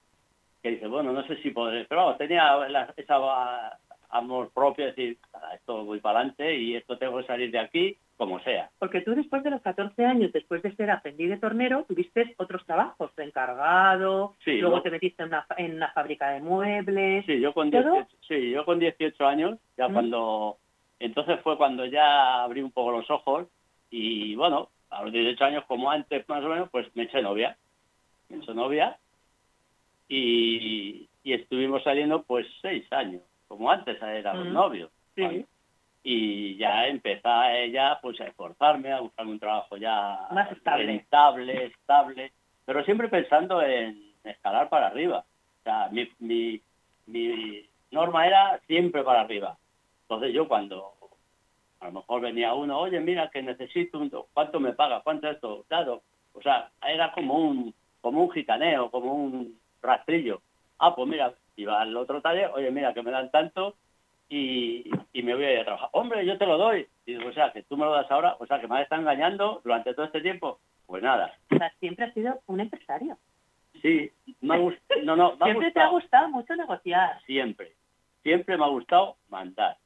que 0.61 0.71
dices, 0.71 0.89
bueno, 0.89 1.11
no 1.13 1.23
sé 1.25 1.37
si 1.41 1.51
podré, 1.51 1.85
pero 1.85 2.01
vamos, 2.05 2.17
tenía 2.17 2.55
la- 2.67 2.93
esa 2.97 3.79
amor 4.11 4.51
propio, 4.53 4.85
de 4.85 4.91
decir, 4.91 5.17
"Ah, 5.33 5.51
esto 5.53 5.85
voy 5.85 5.99
para 5.99 6.19
adelante 6.19 6.55
y 6.57 6.75
esto 6.75 6.97
tengo 6.97 7.17
que 7.19 7.27
salir 7.27 7.51
de 7.51 7.59
aquí, 7.59 7.95
como 8.17 8.39
sea. 8.41 8.69
Porque 8.79 9.01
tú 9.01 9.13
después 9.15 9.43
de 9.43 9.51
los 9.51 9.61
14 9.61 10.03
años, 10.03 10.33
después 10.33 10.61
de 10.63 10.75
ser 10.75 10.89
aprendiz 10.91 11.29
de 11.29 11.37
tornero, 11.37 11.85
tuviste 11.87 12.33
otros 12.37 12.65
trabajos, 12.65 13.15
de 13.15 13.25
encargado, 13.25 14.35
Sí, 14.43 14.57
luego 14.59 14.77
¿no? 14.77 14.81
te 14.81 14.89
metiste 14.89 15.21
en 15.23 15.29
una, 15.29 15.45
en 15.57 15.75
una 15.75 15.91
fábrica 15.91 16.31
de 16.31 16.41
muebles. 16.41 17.25
Sí, 17.27 17.39
yo 17.39 17.53
con 17.53 17.69
¿Todo? 17.71 17.83
18, 17.93 18.17
sí, 18.27 18.49
yo 18.51 18.65
con 18.65 18.79
18 18.79 19.25
años, 19.27 19.59
ya 19.77 19.87
¿Mm? 19.87 19.93
cuando... 19.93 20.57
Entonces 20.99 21.39
fue 21.41 21.55
cuando 21.57 21.85
ya 21.85 22.43
abrí 22.43 22.61
un 22.61 22.71
poco 22.71 22.91
los 22.91 23.09
ojos 23.09 23.47
y 23.89 24.35
bueno, 24.35 24.69
a 24.89 25.03
los 25.03 25.13
18 25.13 25.45
años 25.45 25.63
como 25.65 25.89
antes 25.91 26.27
más 26.27 26.43
o 26.43 26.49
menos, 26.49 26.69
pues 26.71 26.93
me 26.95 27.03
eché 27.03 27.21
novia. 27.21 27.55
Me 28.29 28.37
eché 28.37 28.53
novia 28.53 28.97
y, 30.07 31.07
y 31.23 31.33
estuvimos 31.33 31.83
saliendo 31.83 32.23
pues 32.23 32.47
seis 32.61 32.91
años, 32.91 33.21
como 33.47 33.69
antes 33.71 34.01
éramos 34.01 34.47
novios. 34.47 34.91
Sí. 35.15 35.21
¿vale? 35.21 35.45
Y 36.01 36.55
ya 36.57 36.87
empezaba 36.87 37.53
ella 37.57 37.99
pues 38.01 38.19
a 38.21 38.25
esforzarme, 38.25 38.91
a 38.91 39.01
buscar 39.01 39.27
un 39.27 39.39
trabajo 39.39 39.75
ya 39.77 40.27
Más 40.31 40.51
estable. 40.51 40.85
rentable, 40.85 41.65
estable, 41.65 42.31
pero 42.65 42.83
siempre 42.85 43.09
pensando 43.09 43.61
en 43.61 44.13
escalar 44.23 44.69
para 44.69 44.87
arriba. 44.87 45.25
O 45.59 45.63
sea, 45.63 45.89
mi, 45.91 46.09
mi, 46.19 46.61
mi 47.07 47.65
norma 47.91 48.25
era 48.25 48.59
siempre 48.65 49.03
para 49.03 49.21
arriba. 49.21 49.57
Entonces 50.03 50.33
yo 50.33 50.47
cuando 50.47 50.93
a 51.81 51.87
lo 51.87 51.91
mejor 51.91 52.21
venía 52.21 52.53
uno, 52.53 52.79
oye, 52.79 52.99
mira 52.99 53.29
que 53.29 53.41
necesito 53.41 53.99
un, 53.99 54.09
¿cuánto 54.33 54.59
me 54.59 54.73
paga? 54.73 55.01
¿Cuánto 55.01 55.29
esto? 55.29 55.65
Claro, 55.67 56.01
o 56.33 56.41
sea, 56.41 56.69
era 56.85 57.11
como 57.11 57.35
un, 57.35 57.73
como 58.01 58.23
un 58.23 58.31
gitaneo, 58.31 58.89
como 58.91 59.13
un 59.13 59.59
rastrillo. 59.81 60.41
Ah, 60.77 60.95
pues 60.95 61.07
mira, 61.07 61.33
iba 61.55 61.81
al 61.81 61.95
otro 61.97 62.21
taller, 62.21 62.51
oye, 62.53 62.71
mira 62.71 62.93
que 62.93 63.01
me 63.03 63.11
dan 63.11 63.29
tanto 63.31 63.75
y, 64.29 64.89
y 65.13 65.23
me 65.23 65.35
voy 65.35 65.43
a 65.45 65.53
ir 65.53 65.59
a 65.59 65.65
trabajar. 65.65 65.89
Hombre, 65.93 66.25
yo 66.25 66.37
te 66.37 66.45
lo 66.45 66.57
doy. 66.57 66.87
Y 67.05 67.15
digo, 67.15 67.29
o 67.29 67.33
sea, 67.33 67.51
que 67.51 67.63
tú 67.63 67.75
me 67.77 67.85
lo 67.85 67.91
das 67.91 68.09
ahora, 68.11 68.35
o 68.39 68.45
sea, 68.45 68.59
que 68.61 68.67
me 68.67 68.75
has 68.77 68.83
estado 68.83 69.01
engañando 69.01 69.61
durante 69.63 69.93
todo 69.93 70.05
este 70.05 70.21
tiempo. 70.21 70.59
Pues 70.85 71.03
nada, 71.03 71.33
O 71.53 71.57
sea, 71.57 71.71
siempre 71.79 72.05
has 72.05 72.13
sido 72.13 72.39
un 72.47 72.59
empresario. 72.61 73.17
sí, 73.81 74.11
me 74.41 74.55
ha 74.55 74.57
gustado, 74.57 75.01
no, 75.03 75.15
no, 75.15 75.35
me 75.35 75.37
ha 75.41 75.45
Siempre 75.45 75.71
te 75.71 75.79
ha 75.79 75.87
gustado 75.89 76.29
mucho 76.29 76.55
negociar. 76.55 77.21
siempre, 77.25 77.73
siempre 78.23 78.57
me 78.57 78.65
ha 78.65 78.69
gustado 78.69 79.17
mandar. 79.29 79.77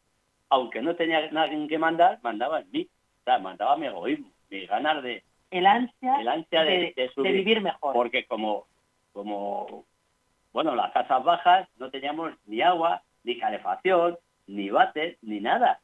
Aunque 0.49 0.81
no 0.81 0.95
tenía 0.95 1.29
nadie 1.31 1.67
que 1.67 1.77
mandar, 1.77 2.19
mandaba 2.21 2.61
en 2.61 2.71
mí. 2.71 2.87
O 3.21 3.23
sea, 3.23 3.39
mandaba 3.39 3.75
mi 3.77 3.87
egoísmo, 3.87 4.29
mi 4.49 4.65
ganas 4.65 5.01
de, 5.03 5.23
El 5.53 5.67
ansia, 5.67 6.19
el 6.19 6.27
ansia 6.27 6.63
de, 6.63 6.93
de 6.95 7.09
subir. 7.09 7.31
vivir 7.31 7.61
mejor. 7.61 7.93
Porque 7.93 8.25
como, 8.25 8.65
como, 9.13 9.85
bueno, 10.51 10.75
las 10.75 10.91
casas 10.91 11.23
bajas 11.23 11.69
no 11.77 11.91
teníamos 11.91 12.33
ni 12.47 12.61
agua, 12.61 13.03
ni 13.23 13.37
calefacción, 13.37 14.17
ni 14.47 14.71
bates, 14.71 15.17
ni 15.21 15.39
nada. 15.39 15.79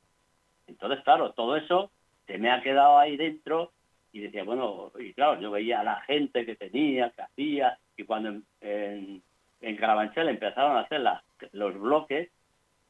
Entonces, 0.65 1.03
claro, 1.03 1.33
todo 1.33 1.55
eso 1.55 1.91
se 2.25 2.39
me 2.39 2.49
ha 2.49 2.61
quedado 2.61 2.97
ahí 2.97 3.15
dentro 3.15 3.71
y 4.11 4.21
decía, 4.21 4.43
bueno, 4.43 4.91
y 4.97 5.13
claro, 5.13 5.39
yo 5.39 5.51
veía 5.51 5.81
a 5.81 5.83
la 5.83 6.01
gente 6.01 6.45
que 6.47 6.55
tenía, 6.55 7.11
que 7.11 7.21
hacía, 7.21 7.77
y 7.95 8.03
cuando 8.05 8.29
en, 8.29 8.43
en, 8.61 9.21
en 9.61 9.75
Carabanchel 9.77 10.29
empezaron 10.29 10.77
a 10.77 10.81
hacer 10.81 11.01
las, 11.01 11.21
los 11.51 11.79
bloques 11.79 12.31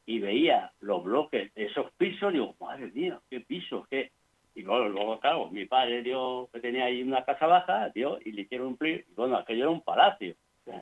y 0.06 0.18
veía 0.18 0.72
los 0.80 1.04
bloques 1.04 1.52
de 1.54 1.66
esos 1.66 1.92
pisos, 1.92 2.32
digo, 2.32 2.54
madre 2.58 2.90
mía, 2.94 3.20
qué 3.28 3.40
pisos, 3.40 3.86
qué... 3.88 4.10
Y 4.54 4.62
luego, 4.62 4.88
luego, 4.88 5.20
claro, 5.20 5.48
mi 5.50 5.64
padre 5.66 6.02
dio, 6.02 6.48
que 6.52 6.60
tenía 6.60 6.84
ahí 6.86 7.02
una 7.02 7.24
casa 7.24 7.46
baja, 7.46 7.88
dio, 7.90 8.18
y 8.24 8.32
le 8.32 8.42
hicieron 8.42 8.68
un 8.68 8.76
pli, 8.76 9.04
y 9.08 9.14
bueno, 9.14 9.36
aquello 9.36 9.62
era 9.64 9.70
un 9.70 9.80
palacio. 9.80 10.34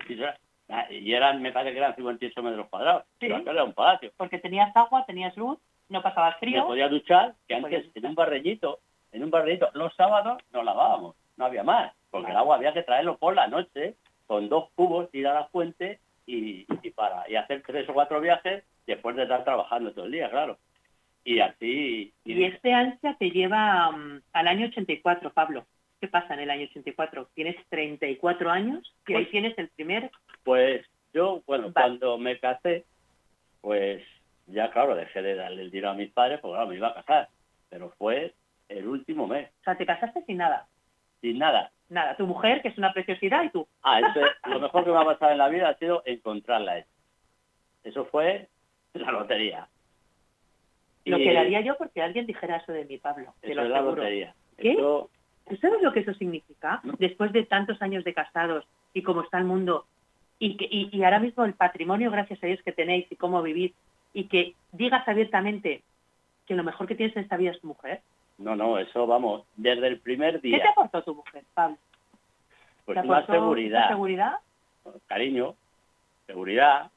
Y 0.09 0.13
era- 0.15 0.39
Y 0.91 1.15
eran, 1.15 1.41
me 1.41 1.51
parece 1.53 1.73
que 1.73 1.79
eran 1.79 1.95
58 1.97 2.43
metros 2.43 2.69
cuadrados, 2.69 3.05
Sí. 3.21 3.29
pero 3.29 3.51
era 3.51 3.65
un 3.65 3.73
palacio. 3.73 4.13
Porque 4.19 4.39
tenías 4.39 4.75
agua, 4.77 5.05
tenías 5.07 5.35
luz, 5.37 5.59
no 5.89 6.03
pasabas 6.03 6.35
Me 6.35 6.39
frío. 6.41 6.67
podía 6.67 6.89
duchar, 6.89 7.35
que 7.47 7.57
Me 7.59 7.65
antes 7.67 7.91
en 7.97 8.05
un 8.07 8.15
barreñito, 8.15 8.81
en 9.13 9.25
un 9.25 9.31
barreñito, 9.31 9.71
los 9.73 9.95
sábados 9.95 10.43
nos 10.53 10.65
lavábamos, 10.65 11.17
no 11.39 11.45
había 11.47 11.63
más, 11.63 11.95
porque 12.11 12.31
el 12.33 12.37
agua 12.37 12.57
había 12.57 12.75
que 12.75 12.83
traerlo 12.83 13.17
por 13.17 13.35
la 13.35 13.47
noche, 13.47 13.95
con 14.27 14.51
dos 14.51 14.69
cubos, 14.75 15.09
ir 15.15 15.27
a 15.27 15.33
la 15.33 15.45
fuente 15.47 16.01
y, 16.27 16.67
y 16.83 16.91
para 16.91 17.25
y 17.31 17.37
hacer 17.37 17.63
tres 17.67 17.89
o 17.89 17.95
cuatro 17.95 18.21
viajes 18.21 18.63
después 18.87 19.17
de 19.17 19.23
estar 19.23 19.45
trabajando 19.45 19.93
todo 19.93 20.05
el 20.05 20.13
día, 20.13 20.29
claro. 20.29 20.59
Y 21.25 21.41
así, 21.41 22.13
y 22.25 22.33
Y 22.33 22.45
este 22.45 22.73
ansia 22.73 23.17
te 23.19 23.31
lleva 23.31 23.91
mm, 23.91 24.23
al 24.33 24.49
año 24.49 24.67
84, 24.67 25.33
Pablo. 25.33 25.67
¿Qué 26.01 26.09
pasa 26.09 26.35
en 26.35 26.41
el 26.41 26.51
año 26.51 26.67
84? 26.71 27.29
Tienes 27.35 27.57
34 27.69 28.51
años 28.51 28.95
ahí 29.07 29.15
Pues- 29.15 29.31
tienes 29.31 29.59
el 29.59 29.69
primer... 29.69 30.11
Pues 30.45 30.87
yo, 31.13 31.43
bueno, 31.47 31.71
Vale. 31.73 31.73
cuando 31.99 32.17
me 32.19 32.39
casé, 32.39 32.85
pues 33.61 34.03
ya 34.47 34.71
claro, 34.71 34.95
dejé 34.95 35.21
de 35.21 35.35
darle 35.35 35.63
el 35.63 35.71
dinero 35.71 35.91
a 35.91 35.95
mis 35.95 36.11
padres, 36.13 36.39
porque 36.41 36.55
claro, 36.55 36.69
me 36.69 36.77
iba 36.77 36.89
a 36.89 36.95
casar. 36.95 37.29
Pero 37.69 37.91
fue 37.99 38.33
el 38.69 38.87
último 38.87 39.27
mes, 39.27 39.51
O 39.61 39.65
sea, 39.65 39.77
te 39.77 39.85
casaste 39.85 40.23
sin 40.25 40.39
nada. 40.39 40.67
sin 41.21 41.39
nada. 41.39 41.73
Nada, 41.91 42.17
tu 42.17 42.27
mujer, 42.27 42.63
que 42.63 42.69
es 42.69 42.79
una 42.79 42.93
preciosidad, 42.93 43.43
y 43.45 43.51
tú. 43.51 43.67
Ah, 43.83 43.99
eso 44.01 44.21
es- 44.25 44.33
lo 44.51 44.61
mejor 44.61 44.85
que 44.85 44.91
me 44.91 44.99
ha 44.99 45.05
pasado 45.05 45.33
en 45.33 45.39
la 45.39 45.49
vida 45.49 45.69
ha 45.71 45.75
sido 45.79 46.03
encontrarla. 46.07 46.85
Eso 47.85 48.05
fue 48.07 48.49
la 48.95 49.11
lotería. 49.11 49.69
Lo 51.09 51.19
Y 51.19 51.25
que 51.25 51.33
daría 51.33 51.61
yo 51.61 51.77
porque 51.77 52.03
alguien 52.03 52.27
dijera 52.27 52.57
eso 52.57 52.73
de 52.73 52.85
mí, 52.85 52.99
Pablo. 52.99 53.35
Te 53.41 53.53
Eso 53.53 53.63
lo 53.65 53.75
aseguro. 53.75 53.97
lotería. 54.03 54.35
¿Qué? 54.57 54.73
Eso- 54.73 55.11
¿Tú 55.49 55.57
sabes 55.57 55.81
lo 55.81 55.93
que 55.93 56.01
eso 56.01 56.13
significa? 56.15 56.81
Después 56.99 57.33
de 57.33 57.45
tantos 57.47 57.81
años 57.81 58.05
de 58.05 58.13
casados 58.13 58.67
y 58.93 59.03
cómo 59.03 59.23
está 59.23 59.39
el 59.39 59.45
mundo 59.45 59.87
y, 60.39 60.57
que, 60.59 60.67
y, 60.71 60.91
y 60.95 61.03
ahora 61.05 61.21
mismo 61.21 61.45
el 61.47 61.55
patrimonio, 61.55 62.11
gracias 62.11 62.43
a 62.45 62.47
Dios, 62.47 62.61
que 62.63 62.73
tenéis 62.73 63.11
y 63.11 63.17
cómo 63.17 63.43
vivís 63.43 63.73
y 64.13 64.25
que 64.25 64.55
digas 64.73 65.09
abiertamente 65.09 65.83
que 66.47 66.55
lo 66.55 66.63
mejor 66.65 66.87
que 66.87 66.95
tienes 66.95 67.17
en 67.17 67.23
esta 67.23 67.37
vida 67.39 67.53
es 67.53 67.61
tu 67.61 67.67
mujer. 67.69 68.03
no, 68.37 68.55
no, 68.57 68.79
eso 68.79 69.07
vamos, 69.07 69.47
desde 69.57 69.87
el 69.89 70.01
primer 70.01 70.41
¿Qué 70.43 70.49
día, 70.49 70.63
te 70.63 70.69
aportó 70.69 71.03
tu 71.03 71.15
mujer, 71.15 71.45
Pablo? 71.55 71.77
pues 72.85 73.01
¿Te 73.01 73.07
más 73.07 73.27
seguridad, 73.27 73.81
¿Más 73.81 73.89
seguridad? 73.89 74.33
cariño, 75.07 75.55
seguridad, 76.27 76.91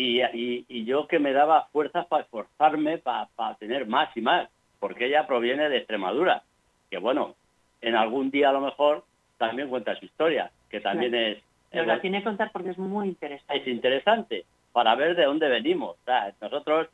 y, 0.00 0.22
y- 0.22 0.64
y 0.68 0.84
yo 0.84 1.06
que 1.06 1.18
me 1.18 1.32
daba 1.32 1.66
fuerzas 1.72 2.06
para 2.06 2.22
esforzarme, 2.22 2.98
para, 2.98 3.28
tener 3.58 3.86
más 3.86 4.14
y 4.16 4.20
más, 4.20 4.48
porque 4.78 5.06
ella 5.06 5.26
proviene 5.26 5.68
de 5.68 5.78
Extremadura, 5.78 6.42
que 6.90 6.98
bueno, 6.98 7.34
en 7.80 7.94
algún 7.96 8.30
día 8.30 8.48
a 8.50 8.52
lo 8.52 8.60
mejor 8.60 9.04
también 9.38 9.68
cuenta 9.68 9.94
su 9.96 10.04
historia, 10.06 10.50
que 10.70 10.80
también 10.80 11.14
es, 11.14 11.38
es, 11.70 11.86
la 11.86 12.00
tiene 12.00 12.18
que 12.18 12.24
contar 12.24 12.50
porque 12.52 12.70
es 12.70 12.78
muy 12.78 13.08
interesante. 13.08 13.56
es 13.56 13.66
interesante 13.66 14.44
para 14.72 14.94
ver 14.94 15.16
de 15.16 15.24
dónde 15.24 15.48
venimos. 15.48 15.96
O 16.00 16.04
sea, 16.04 16.32
nosotros, 16.40 16.88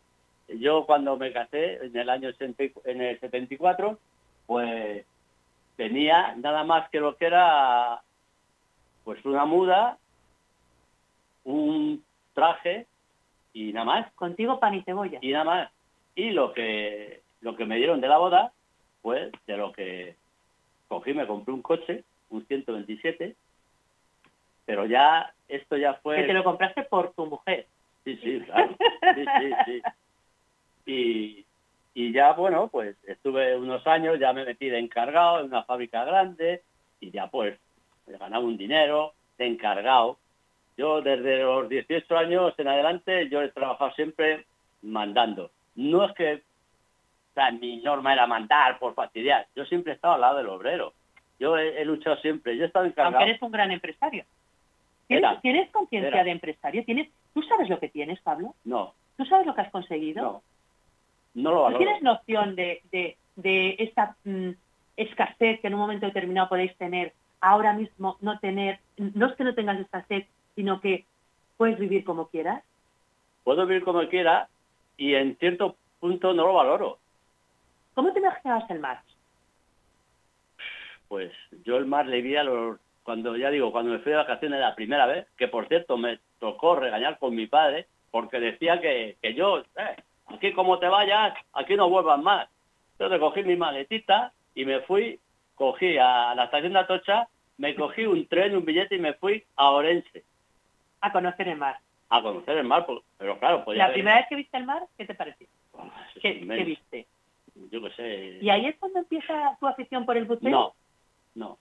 yo 0.48 0.84
cuando 0.86 1.16
me 1.16 1.32
casé 1.32 1.84
en 1.84 1.96
el 1.96 2.08
año 2.08 2.30
60 2.32 2.64
y- 2.64 2.72
en 2.84 3.00
el 3.02 3.20
74, 3.20 3.98
pues 4.46 5.04
tenía 5.76 6.34
nada 6.36 6.64
más 6.64 6.88
que 6.90 7.00
lo 7.00 7.16
que 7.16 7.26
era 7.26 8.00
pues 9.04 9.24
una 9.24 9.44
muda, 9.44 9.98
un 11.44 12.02
traje 12.34 12.86
y 13.56 13.72
nada 13.72 13.86
más, 13.86 14.12
Contigo 14.12 14.60
pan 14.60 14.74
y 14.74 14.82
cebolla. 14.82 15.18
y 15.22 15.32
nada 15.32 15.44
más. 15.44 15.70
Y 16.14 16.30
lo 16.30 16.52
que 16.52 17.22
lo 17.40 17.56
que 17.56 17.64
me 17.64 17.76
dieron 17.76 18.02
de 18.02 18.08
la 18.08 18.18
boda, 18.18 18.52
pues 19.00 19.32
de 19.46 19.56
lo 19.56 19.72
que 19.72 20.14
cogí, 20.88 21.14
me 21.14 21.26
compré 21.26 21.54
un 21.54 21.62
coche, 21.62 22.04
un 22.28 22.44
127, 22.46 23.34
pero 24.66 24.84
ya 24.84 25.32
esto 25.48 25.78
ya 25.78 25.94
fue 25.94 26.16
Que 26.16 26.24
te 26.24 26.32
lo 26.34 26.44
compraste 26.44 26.82
por 26.82 27.12
tu 27.14 27.24
mujer. 27.26 27.66
Sí, 28.04 28.16
sí, 28.22 28.40
claro. 28.40 28.76
Sí, 29.14 29.24
sí, 29.40 29.54
sí. 29.64 29.82
Y, 30.84 31.44
y 31.94 32.12
ya, 32.12 32.32
bueno, 32.34 32.68
pues 32.68 32.96
estuve 33.06 33.56
unos 33.56 33.86
años, 33.86 34.18
ya 34.18 34.32
me 34.34 34.44
metí 34.44 34.68
de 34.68 34.78
encargado 34.78 35.40
en 35.40 35.46
una 35.46 35.64
fábrica 35.64 36.04
grande 36.04 36.62
y 37.00 37.10
ya 37.10 37.28
pues 37.28 37.58
he 38.06 38.18
ganado 38.18 38.44
un 38.44 38.56
dinero 38.58 39.14
de 39.38 39.46
encargado. 39.46 40.18
Yo 40.76 41.00
desde 41.00 41.38
los 41.42 41.68
18 41.68 42.16
años 42.16 42.54
en 42.58 42.68
adelante 42.68 43.28
yo 43.28 43.42
he 43.42 43.48
trabajado 43.50 43.92
siempre 43.92 44.44
mandando. 44.82 45.50
No 45.74 46.04
es 46.04 46.12
que 46.14 46.34
o 46.34 47.34
sea, 47.34 47.50
mi 47.50 47.78
norma 47.78 48.12
era 48.14 48.26
mandar 48.26 48.78
por 48.78 48.94
fastidiar. 48.94 49.46
Yo 49.54 49.64
siempre 49.66 49.92
he 49.92 49.94
estado 49.96 50.14
al 50.14 50.20
lado 50.22 50.38
del 50.38 50.48
obrero. 50.48 50.94
Yo 51.38 51.56
he, 51.58 51.80
he 51.80 51.84
luchado 51.84 52.16
siempre. 52.16 52.56
Yo 52.56 52.64
he 52.64 52.66
estado 52.66 52.86
encargado. 52.86 53.16
Aunque 53.16 53.30
eres 53.30 53.42
un 53.42 53.50
gran 53.52 53.70
empresario. 53.70 54.24
¿Tienes, 55.06 55.30
Era. 55.30 55.40
¿tienes 55.40 55.70
conciencia 55.70 56.24
de 56.24 56.30
empresario? 56.30 56.84
¿Tienes, 56.84 57.08
¿Tú 57.34 57.42
sabes 57.42 57.68
lo 57.68 57.78
que 57.78 57.88
tienes, 57.88 58.20
Pablo? 58.22 58.54
No, 58.64 58.94
¿Tú 59.16 59.24
sabes 59.26 59.46
lo 59.46 59.54
que 59.54 59.60
has 59.60 59.70
conseguido? 59.70 60.22
no. 60.22 60.42
No 61.34 61.50
lo 61.50 61.56
¿Tú 61.56 61.62
valoro. 61.64 61.78
tienes 61.78 62.02
noción 62.02 62.56
de, 62.56 62.80
de, 62.90 63.18
de 63.36 63.76
esta 63.78 64.16
mm, 64.24 64.52
escasez 64.96 65.60
que 65.60 65.66
en 65.66 65.74
un 65.74 65.80
momento 65.80 66.06
determinado 66.06 66.48
podéis 66.48 66.74
tener, 66.78 67.12
ahora 67.42 67.74
mismo 67.74 68.16
no 68.22 68.38
tener, 68.38 68.80
no 68.96 69.26
es 69.26 69.36
que 69.36 69.44
no 69.44 69.54
tengas 69.54 69.78
escasez, 69.78 70.26
sino 70.56 70.80
que 70.80 71.04
puedes 71.56 71.78
vivir 71.78 72.04
como 72.04 72.28
quieras? 72.28 72.64
puedo 73.46 73.64
vivir 73.64 73.84
como 73.84 74.04
quiera 74.08 74.48
y 74.96 75.14
en 75.14 75.36
cierto 75.36 75.76
punto 76.00 76.34
no 76.34 76.48
lo 76.48 76.54
valoro. 76.54 76.98
¿Cómo 77.94 78.12
te 78.12 78.18
imaginabas 78.18 78.68
el 78.70 78.80
mar? 78.80 79.02
Pues 81.06 81.30
yo 81.64 81.76
el 81.76 81.86
mar 81.86 82.06
le 82.08 82.22
vi 82.22 82.34
a 82.34 82.42
los, 82.42 82.80
cuando 83.04 83.36
ya 83.36 83.50
digo, 83.50 83.70
cuando 83.70 83.92
me 83.92 84.00
fui 84.00 84.10
de 84.10 84.18
vacaciones 84.18 84.58
la 84.58 84.74
primera 84.74 85.06
vez, 85.06 85.28
que 85.38 85.46
por 85.46 85.68
cierto 85.68 85.96
me 85.96 86.18
tocó 86.40 86.74
regañar 86.74 87.20
con 87.20 87.36
mi 87.36 87.46
padre, 87.46 87.86
porque 88.10 88.40
decía 88.40 88.80
que, 88.80 89.16
que 89.22 89.34
yo, 89.34 89.60
eh, 89.60 89.96
aquí 90.26 90.52
como 90.52 90.80
te 90.80 90.88
vayas, 90.88 91.32
aquí 91.52 91.76
no 91.76 91.88
vuelvas 91.88 92.20
más. 92.20 92.48
Entonces 92.94 93.20
cogí 93.20 93.44
mi 93.44 93.54
maletita 93.54 94.32
y 94.56 94.64
me 94.64 94.80
fui, 94.80 95.20
cogí 95.54 95.98
a 95.98 96.34
la 96.34 96.46
estación 96.46 96.72
de 96.72 96.80
Atocha, 96.80 97.28
me 97.58 97.76
cogí 97.76 98.06
un 98.06 98.26
tren, 98.26 98.56
un 98.56 98.64
billete 98.64 98.96
y 98.96 98.98
me 98.98 99.14
fui 99.14 99.44
a 99.54 99.70
Orense 99.70 100.24
A 101.00 101.12
conocer 101.12 101.48
el 101.48 101.56
mar. 101.56 101.78
a 102.08 102.22
conocer 102.22 102.58
el 102.58 102.64
mar, 102.64 102.86
pues, 102.86 103.00
pero 103.18 103.38
claro, 103.38 103.64
pues 103.64 103.76
La 103.78 103.92
primera 103.92 104.16
vez 104.16 104.26
que 104.28 104.36
viste 104.36 104.56
el 104.56 104.64
mar, 104.64 104.82
¿qué 104.96 105.06
te 105.06 105.14
pareció? 105.14 105.46
es 106.14 106.22
¿Qué, 106.22 106.32
viste? 106.64 107.06
Yo 107.70 107.82
qué 107.82 107.90
sé. 107.90 108.38
¿Y 108.40 108.50
ahí 108.50 108.66
es 108.66 108.76
cuando 108.76 109.00
empieza 109.00 109.56
tu 109.58 109.66
afición 109.66 110.04
por 110.04 110.16
el 110.16 110.24
buceo? 110.24 110.50
No, 110.50 110.74
no. 111.34 111.58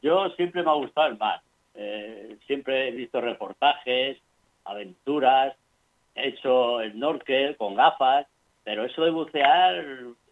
Yo 0.00 0.30
siempre 0.30 0.62
me 0.62 0.70
ha 0.70 0.74
gustado 0.74 1.08
el 1.08 1.18
mar. 1.18 1.40
Eh, 1.74 2.36
siempre 2.46 2.88
he 2.88 2.90
visto 2.90 3.20
reportajes, 3.20 4.18
aventuras, 4.64 5.54
he 6.14 6.28
hecho 6.28 6.80
snorkel 6.90 7.56
con 7.56 7.74
gafas, 7.74 8.26
pero 8.64 8.84
eso 8.84 9.04
de 9.04 9.10
bucear, 9.10 9.74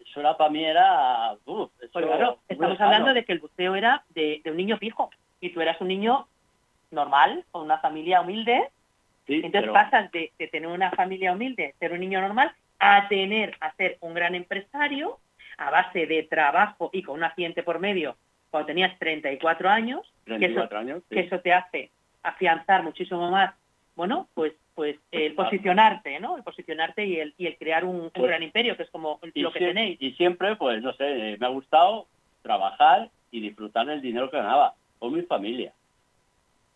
eso 0.05 0.21
era 0.21 0.37
para 0.37 0.51
mí 0.51 0.65
era... 0.65 1.37
uf, 1.45 1.71
eso 1.81 1.99
era 1.99 2.37
estamos 2.49 2.81
hablando 2.81 3.15
de 3.15 3.25
que 3.25 3.33
el 3.33 3.39
buceo 3.39 3.75
era 3.75 4.05
de, 4.11 4.41
de 4.45 4.51
un 4.51 4.57
niño 4.57 4.77
fijo 4.77 5.11
y 5.41 5.51
tú 5.51 5.61
eras 5.61 5.81
un 5.81 5.89
niño 5.89 6.27
normal, 6.91 7.45
con 7.51 7.63
una 7.63 7.79
familia 7.79 8.21
humilde, 8.21 8.69
Sí, 9.27 9.35
entonces 9.37 9.61
pero- 9.63 9.73
pasas 9.73 10.11
de, 10.13 10.33
de 10.39 10.49
tener 10.49 10.69
una 10.69 10.91
familia 10.91 11.33
humilde, 11.33 11.75
ser 11.79 11.93
un 11.93 12.01
niño 12.01 12.21
normal, 12.21 12.53
a 12.79 13.07
tener, 13.09 13.57
a 13.61 13.73
ser 13.75 13.97
un 14.01 14.15
gran 14.15 14.35
empresario, 14.35 15.19
a 15.59 15.71
base 15.71 16.07
de 16.07 16.23
trabajo 16.25 16.91
y 16.93 17.03
con 17.03 17.17
un 17.17 17.25
accidente 17.25 17.63
por 17.63 17.79
medio, 17.79 18.17
cuando 18.51 18.67
tenías 18.69 18.99
34 18.99 19.69
años, 19.69 20.01
que 20.25 20.35
eso, 20.35 20.39
34 20.39 20.79
años, 20.79 21.03
sí. 21.09 21.15
que 21.15 21.21
eso 21.21 21.39
te 21.41 21.53
hace 21.53 21.91
afianzar 22.23 22.83
muchísimo 22.83 23.31
más, 23.31 23.55
bueno, 23.95 24.29
pues 24.35 24.53
pues 24.75 24.97
el 25.11 25.35
Claro. 25.35 25.51
posicionarte, 25.51 26.21
¿no? 26.21 26.39
El 26.39 26.43
posicionarte 26.43 27.05
y 27.05 27.21
el, 27.21 27.35
y 27.37 27.47
el 27.47 27.59
crear 27.59 27.85
un, 27.85 27.97
un 28.01 28.11
Pues- 28.11 28.27
gran 28.29 28.43
imperio, 28.43 28.75
que 28.79 28.85
es 28.85 28.91
como 28.91 29.21
lo 29.35 29.53
que 29.53 29.59
tenéis. 29.59 30.01
y 30.01 30.13
siempre, 30.13 30.57
pues, 30.57 30.81
no 30.83 30.95
sé, 30.95 31.37
me 31.39 31.47
ha 31.47 31.51
gustado 31.51 32.07
trabajar 32.41 33.11
y 33.31 33.41
disfrutar 33.41 33.85
del 33.87 34.01
dinero 34.01 34.31
que 34.31 34.39
ganaba 34.39 34.73
con 34.99 35.13
mi 35.13 35.21
familia. 35.23 35.75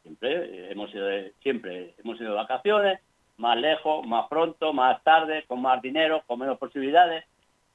Siempre 0.04 0.32
eh, 0.44 0.68
hemos 0.70 0.94
ido 0.94 1.06
de, 1.06 1.32
siempre 1.42 1.94
hemos 1.99 2.20
ido 2.20 2.30
de 2.30 2.37
vacaciones, 2.37 3.00
más 3.38 3.56
lejos, 3.58 4.06
más 4.06 4.28
pronto, 4.28 4.73
más 4.73 5.02
tarde, 5.02 5.42
con 5.49 5.61
más 5.61 5.82
dinero, 5.82 6.23
con 6.28 6.38
menos 6.38 6.58
posibilidades. 6.58 7.25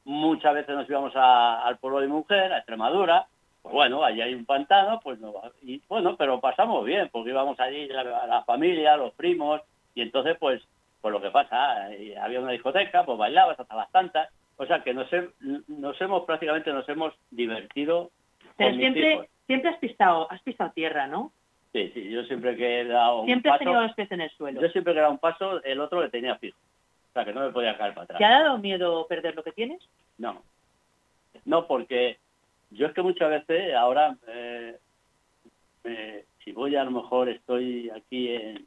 Muchas 0.06 0.54
veces 0.54 0.74
nos 0.76 0.90
íbamos 0.90 1.12
a- 1.16 1.62
al 1.66 1.78
pueblo 1.80 2.00
de 2.00 2.08
mujer, 2.08 2.54
a 2.54 2.58
Extremadura. 2.60 3.26
Pues 3.62 3.74
bueno, 3.74 4.02
allí 4.06 4.22
hay 4.22 4.34
un 4.34 4.46
pantano, 4.46 5.02
pues 5.04 5.20
no, 5.20 5.34
y 5.62 5.82
bueno, 5.90 6.16
pero 6.16 6.40
pasamos 6.40 6.86
bien, 6.86 7.10
porque 7.12 7.32
íbamos 7.32 7.60
allí 7.60 7.88
la, 7.88 8.04
la 8.26 8.44
familia, 8.46 8.96
los 8.96 9.14
primos, 9.16 9.60
y 9.94 10.02
entonces 10.02 10.38
pues, 10.40 10.66
pues 11.02 11.12
lo 11.12 11.20
que 11.22 11.30
pasa, 11.30 11.92
eh, 11.94 12.16
había 12.18 12.40
una 12.40 12.54
discoteca, 12.54 13.04
pues 13.04 13.18
bailabas 13.18 13.60
hasta 13.60 13.76
las 13.76 13.92
tantas, 13.92 14.30
o 14.56 14.66
sea 14.66 14.82
que 14.82 14.94
nos, 14.94 15.12
he- 15.12 15.30
nos 15.68 16.00
hemos 16.00 16.24
prácticamente 16.24 16.72
nos 16.72 16.88
hemos 16.88 17.14
divertido 17.32 18.12
Pero 18.56 18.70
siempre, 18.80 19.02
siempre 19.46 19.70
has 19.72 19.78
pisado, 19.80 20.32
has 20.32 20.42
pisado 20.42 20.72
tierra, 20.72 21.08
¿no? 21.08 21.34
Sí, 21.74 21.92
sí, 21.94 22.10
yo 22.10 22.24
siempre 22.24 22.56
que 22.56 22.82
he 22.82 22.86
dado 22.86 23.20
un 23.22 23.26
Siempre 23.28 23.52
has 23.52 23.58
paso, 23.58 23.64
tenido 23.66 23.82
los 23.84 23.94
pies 23.94 24.12
en 24.12 24.22
el 24.22 24.30
suelo. 24.32 24.62
yo 24.62 24.70
siempre 24.70 24.94
que 24.94 25.00
he 25.00 25.02
dado 25.02 25.14
un 25.14 25.20
paso, 25.20 25.64
el 25.64 25.80
otro 25.80 26.02
le 26.02 26.10
tenía 26.10 26.36
fijo. 26.38 26.58
O 27.10 27.14
sea 27.14 27.26
que 27.26 27.34
no 27.34 27.42
me 27.42 27.52
podía 27.52 27.78
caer 27.78 27.94
para 27.94 28.06
atrás. 28.06 28.18
¿Te 28.20 28.26
ha 28.26 28.42
dado 28.44 28.58
miedo 28.58 29.06
perder 29.08 29.36
lo 29.36 29.44
que 29.44 29.52
tienes? 29.52 29.82
No. 30.18 30.42
No, 31.46 31.68
porque 31.68 32.18
yo 32.72 32.88
es 32.88 32.94
que 32.94 33.02
muchas 33.04 33.30
veces 33.30 33.74
ahora, 33.76 34.16
eh, 34.28 34.78
eh, 35.84 36.26
si 36.44 36.52
voy 36.52 36.76
a 36.76 36.84
lo 36.84 36.92
mejor 36.92 37.30
estoy 37.30 37.90
aquí 37.92 38.30
en, 38.30 38.66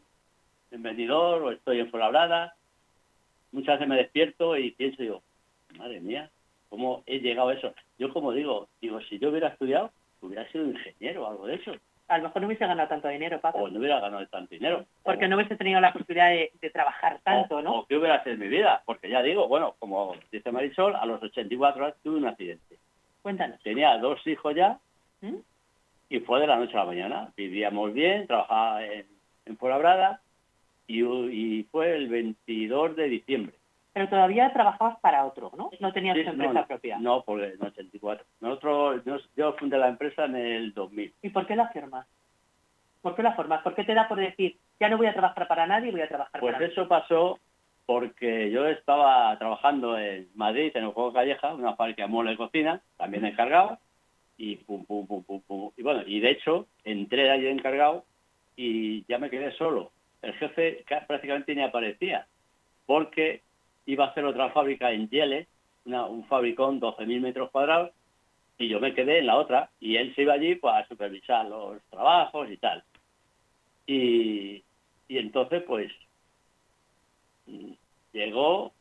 en 0.71 0.82
Benidorm 0.82 1.44
o 1.47 1.50
estoy 1.50 1.80
en 1.80 1.90
Fuenlabrada, 1.90 2.54
muchas 3.50 3.75
veces 3.76 3.88
me 3.88 3.97
despierto 3.97 4.56
y 4.56 4.71
pienso, 4.73 5.02
digo, 5.02 5.23
madre 5.76 6.00
mía, 6.00 6.30
¿cómo 6.68 7.02
he 7.06 7.18
llegado 7.18 7.49
a 7.49 7.54
eso? 7.54 7.75
Yo 7.99 8.12
como 8.12 8.32
digo, 8.32 8.68
digo, 8.80 9.00
si 9.02 9.18
yo 9.18 9.30
hubiera 9.30 9.49
estudiado, 9.49 9.90
hubiera 10.21 10.49
sido 10.52 10.66
ingeniero 10.66 11.25
o 11.25 11.30
algo 11.30 11.47
de 11.47 11.56
eso, 11.56 11.73
A 12.12 12.19
lo 12.19 12.25
mejor 12.25 12.42
no 12.42 12.49
hubiese 12.49 12.66
ganado 12.66 12.88
tanto 12.88 13.09
dinero, 13.09 13.40
papá. 13.40 13.59
o 13.59 13.69
no 13.69 13.78
hubiera 13.78 13.99
ganado 14.00 14.26
tanto 14.26 14.54
dinero. 14.54 14.85
Porque 15.02 15.28
no 15.28 15.37
hubiese 15.37 15.57
tenido 15.57 15.81
la 15.81 15.92
posibilidad 15.95 16.28
de, 16.28 16.52
de 16.61 16.71
trabajar 16.71 17.21
tanto, 17.25 17.57
o, 17.57 17.62
¿no? 17.62 17.78
o 17.78 17.87
qué 17.87 17.97
hubiera 17.97 18.23
sido 18.23 18.37
mi 18.37 18.49
vida, 18.49 18.83
porque 18.85 19.09
ya 19.09 19.23
digo, 19.23 19.49
bueno, 19.49 19.75
como 19.78 20.14
dice 20.31 20.52
Marisol, 20.52 20.95
a 20.95 21.07
los 21.07 21.23
84 21.23 21.85
años 21.85 21.97
tuve 22.02 22.19
un 22.19 22.26
accidente. 22.26 22.76
Cuéntanos. 23.23 23.61
Tenía 23.62 23.97
dos 23.99 24.26
hijos 24.26 24.54
ya, 24.54 24.78
¿Mm? 25.23 25.37
y 26.11 26.21
fue 26.21 26.40
de 26.40 26.47
la 26.49 26.57
noche 26.57 26.75
a 26.75 26.81
la 26.81 26.85
mañana. 26.85 27.33
Vivíamos 27.37 27.95
bien, 27.95 28.26
trabajaba 28.26 28.85
en, 28.85 29.07
en 29.47 29.57
Fuenlabrada 29.57 30.21
y, 30.87 31.02
y 31.02 31.62
fue 31.71 31.97
el 31.97 32.09
22 32.09 32.97
de 32.97 33.09
diciembre. 33.09 33.54
Pero 33.93 34.09
todavía 34.09 34.53
trabajabas 34.53 34.99
para 35.01 35.25
otro, 35.27 35.51
¿no? 35.57 35.71
No 35.81 35.93
tenías 35.93 36.17
Sí, 36.17 36.25
tu 36.25 36.31
empresa 36.31 36.53
no, 36.61 36.67
propia. 36.67 36.99
No, 36.99 37.23
porque 37.25 37.49
en 37.53 37.63
84. 37.63 38.25
Nosotros, 38.41 39.03
yo, 39.05 39.17
yo 39.37 39.53
fundé 39.55 39.77
la 39.79 39.89
empresa 39.89 40.25
en 40.25 40.37
el 40.37 40.73
2000. 40.73 41.15
¿Y 41.23 41.29
por 41.31 41.47
qué 41.47 41.57
la 41.57 41.69
firmas? 41.69 42.07
¿Por 43.03 43.15
qué 43.15 43.23
la 43.23 43.35
formas? 43.35 43.63
¿Por 43.63 43.75
qué 43.75 43.85
te 43.85 43.95
da 43.95 44.09
por 44.09 44.19
decir, 44.19 44.57
ya 44.81 44.89
no 44.89 44.97
voy 44.97 45.09
a 45.09 45.13
trabajar 45.13 45.47
para 45.49 45.67
nadie, 45.67 45.91
voy 45.91 46.01
a 46.01 46.09
trabajar 46.09 46.41
Pues 46.41 46.55
para 46.55 46.65
mí? 46.67 46.73
eso 46.73 46.89
pasó 46.89 47.39
porque 47.85 48.51
yo 48.51 48.67
estaba 48.69 49.37
trabajando 49.39 49.99
en 49.99 50.29
Madrid, 50.37 50.71
en 50.75 50.85
el 50.85 50.91
Juego 50.93 51.13
Calleja, 51.13 51.53
una 51.53 51.75
fábrica 51.75 52.03
de 52.05 52.09
muebles 52.09 52.35
de 52.35 52.45
cocina, 52.45 52.81
también 52.97 53.25
encargado, 53.27 53.79
y 54.39 54.57
pum, 54.57 54.87
pum, 54.87 55.07
pum, 55.07 55.23
pum, 55.25 55.43
pum. 55.43 55.71
Y 55.77 55.83
bueno, 55.83 56.03
y 56.07 56.21
de 56.21 56.31
hecho, 56.31 56.69
entré 56.85 57.29
allí 57.31 57.49
encargado 57.49 58.05
y 58.57 59.05
ya 59.07 59.19
me 59.19 59.29
quedé 59.31 59.51
solo. 59.53 59.91
El 60.23 60.33
jefe 60.35 60.85
ca- 60.87 61.05
prácticamente 61.07 61.55
ni 61.55 61.63
aparecía, 61.63 62.27
porque 62.87 63.43
iba 63.87 64.05
a 64.05 64.09
hacer 64.09 64.25
otra 64.25 64.51
fábrica 64.51 64.93
en 64.93 65.09
Yele, 65.09 65.49
un 65.85 66.25
fabricón 66.27 66.81
12.000 66.81 67.21
metros 67.21 67.51
cuadrados, 67.51 67.91
y 68.59 68.69
yo 68.69 68.81
me 68.81 68.95
quedé 68.95 69.19
en 69.19 69.27
la 69.27 69.37
otra, 69.37 69.71
y 69.81 69.97
él 69.97 70.15
se 70.15 70.23
iba 70.23 70.35
allí 70.35 70.55
pues, 70.55 70.75
a 70.75 70.87
supervisar 70.87 71.47
los 71.47 71.83
trabajos 71.91 72.51
y 72.51 72.57
tal. 72.59 72.85
Y, 73.87 74.62
y 75.09 75.19
entonces, 75.19 75.62
pues, 75.65 75.93
llegó 78.12 78.73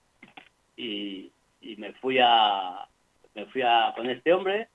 y, 0.77 1.31
y 1.61 1.75
me 1.77 1.93
fui 1.93 2.19
a 2.21 2.87
me 3.33 3.45
fui 3.47 3.61
a 3.61 3.93
con 3.95 4.09
este 4.09 4.33
hombre 4.33 4.67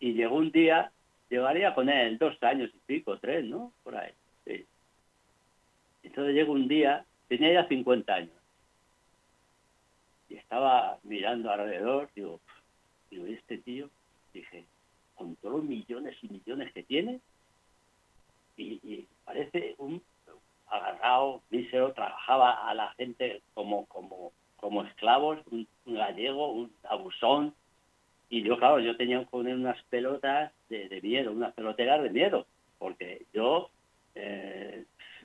y 0.00 0.14
llegó 0.14 0.36
un 0.36 0.50
día, 0.50 0.90
llevaría 1.28 1.74
con 1.74 1.88
él 1.88 2.18
dos 2.18 2.42
años 2.42 2.70
y 2.74 2.78
pico, 2.86 3.18
tres, 3.18 3.44
¿no? 3.44 3.72
Por 3.82 3.96
ahí. 3.96 4.12
Sí. 4.44 4.66
Entonces 6.02 6.34
llegó 6.34 6.52
un 6.52 6.68
día, 6.68 7.04
tenía 7.28 7.52
ya 7.52 7.68
50 7.68 8.14
años. 8.14 8.43
Estaba 10.36 10.98
mirando 11.02 11.50
alrededor, 11.50 12.08
digo, 12.14 12.40
digo, 13.10 13.26
¿y 13.26 13.34
este 13.34 13.58
tío? 13.58 13.88
Dije, 14.32 14.64
con 15.14 15.36
todos 15.36 15.56
los 15.56 15.64
millones 15.64 16.16
y 16.22 16.28
millones 16.28 16.72
que 16.72 16.82
tiene, 16.82 17.20
y, 18.56 19.06
parece 19.24 19.74
un 19.78 20.02
agarrado, 20.68 21.42
mísero, 21.50 21.92
trabajaba 21.92 22.68
a 22.68 22.74
la 22.74 22.92
gente 22.94 23.42
como, 23.54 23.86
como, 23.86 24.32
como 24.56 24.84
esclavos, 24.84 25.38
un, 25.50 25.66
gallego, 25.86 26.52
un 26.52 26.72
abusón, 26.84 27.54
y 28.28 28.42
yo, 28.42 28.58
claro, 28.58 28.80
yo 28.80 28.96
tenía 28.96 29.20
que 29.20 29.26
poner 29.26 29.54
unas 29.54 29.80
pelotas 29.84 30.52
de, 30.68 30.88
de 30.88 31.00
miedo, 31.00 31.32
unas 31.32 31.52
peloteras 31.54 32.02
de 32.02 32.10
miedo, 32.10 32.46
porque 32.78 33.26
yo, 33.32 33.70
eh, 34.14 34.84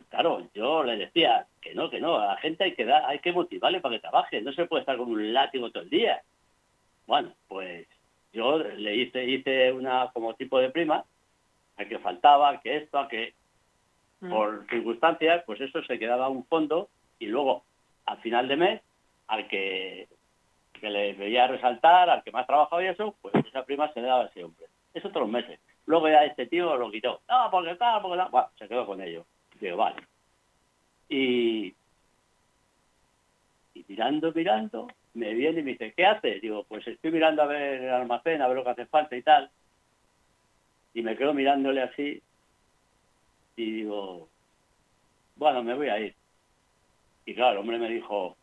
claro, 0.10 0.48
yo 0.54 0.84
le 0.84 0.98
decía 0.98 1.48
que 1.62 1.74
no, 1.74 1.90
que 1.90 2.00
no, 2.00 2.20
a 2.20 2.28
la 2.28 2.38
gente 2.38 2.64
hay 2.64 2.74
que 2.76 2.86
dar, 2.86 3.06
hay 3.06 3.20
que 3.20 3.32
motivarle 3.32 3.80
para 3.82 3.96
que 3.96 4.02
trabaje, 4.02 4.42
no 4.42 4.52
se 4.54 4.66
puede 4.66 4.82
estar 4.82 4.98
con 4.98 5.12
un 5.12 5.34
látigo 5.34 5.72
todo 5.72 5.84
el 5.84 5.90
día. 5.90 6.22
Bueno, 7.08 7.34
pues 7.48 7.88
yo 8.34 8.60
le 8.60 8.96
hice, 8.96 9.26
hice 9.26 9.72
una 9.72 10.10
como 10.14 10.36
tipo 10.36 10.60
de 10.60 10.70
prima, 10.70 11.04
a 11.78 11.86
que 11.86 12.00
faltaba, 12.00 12.60
que 12.60 12.78
esto, 12.78 13.00
a 13.00 13.08
que 13.08 13.34
Mm. 14.22 14.30
por 14.30 14.68
circunstancias, 14.70 15.44
pues 15.46 15.62
eso 15.62 15.82
se 15.84 15.98
quedaba 15.98 16.30
un 16.30 16.46
fondo 16.46 16.90
y 17.20 17.28
luego 17.28 17.64
al 18.06 18.18
final 18.18 18.48
de 18.48 18.58
mes, 18.58 18.82
al 19.28 19.48
que, 19.48 20.08
que 20.74 20.90
le 20.90 21.14
veía 21.14 21.48
resaltar, 21.48 22.10
al 22.10 22.24
que 22.24 22.32
más 22.32 22.48
trabajaba 22.48 22.84
y 22.84 22.88
eso, 22.88 23.16
pues 23.22 23.34
esa 23.46 23.64
prima 23.64 23.92
se 23.94 24.02
le 24.02 24.08
daba 24.08 24.24
a 24.24 24.28
ese 24.28 24.44
hombre. 24.44 24.66
Eso 24.94 25.10
todos 25.10 25.22
los 25.22 25.30
meses. 25.30 25.60
Luego 25.86 26.10
ya 26.10 26.26
este 26.26 26.48
tío 26.48 26.76
lo 26.76 26.92
quitó. 26.92 27.22
No, 27.30 27.50
porque 27.52 27.76
tal, 27.76 28.02
porque 28.02 28.18
tal. 28.18 28.30
Bueno, 28.30 28.48
se 28.58 28.68
quedó 28.68 28.86
con 28.86 29.02
ello. 29.02 29.26
Digo, 29.60 29.78
vale. 29.78 29.98
Y, 31.10 31.74
y 33.74 33.86
mirando, 33.88 34.32
mirando, 34.34 34.88
me 35.14 35.34
viene 35.34 35.60
y 35.60 35.64
me 35.64 35.72
dice, 35.72 35.94
¿qué 35.96 36.06
haces? 36.06 36.42
Digo, 36.42 36.64
pues 36.66 36.88
estoy 36.88 37.12
mirando 37.12 37.42
a 37.42 37.48
ver 37.48 37.82
el 37.84 37.90
almacén, 37.90 38.42
a 38.42 38.48
ver 38.48 38.58
lo 38.58 38.64
que 38.64 38.70
hace 38.70 38.86
falta 38.86 39.16
y 39.16 39.22
tal. 39.22 39.50
Y 40.94 41.02
me 41.02 41.16
quedo 41.16 41.34
mirándole 41.34 41.82
así 41.82 42.22
y 43.56 43.72
digo, 43.72 44.30
bueno, 45.36 45.64
me 45.64 45.74
voy 45.74 45.90
a 45.90 46.00
ir. 46.00 46.16
Y 47.26 47.36
claro, 47.36 47.54
el 47.54 47.58
hombre 47.60 47.78
me 47.78 47.90
dijo, 47.90 48.38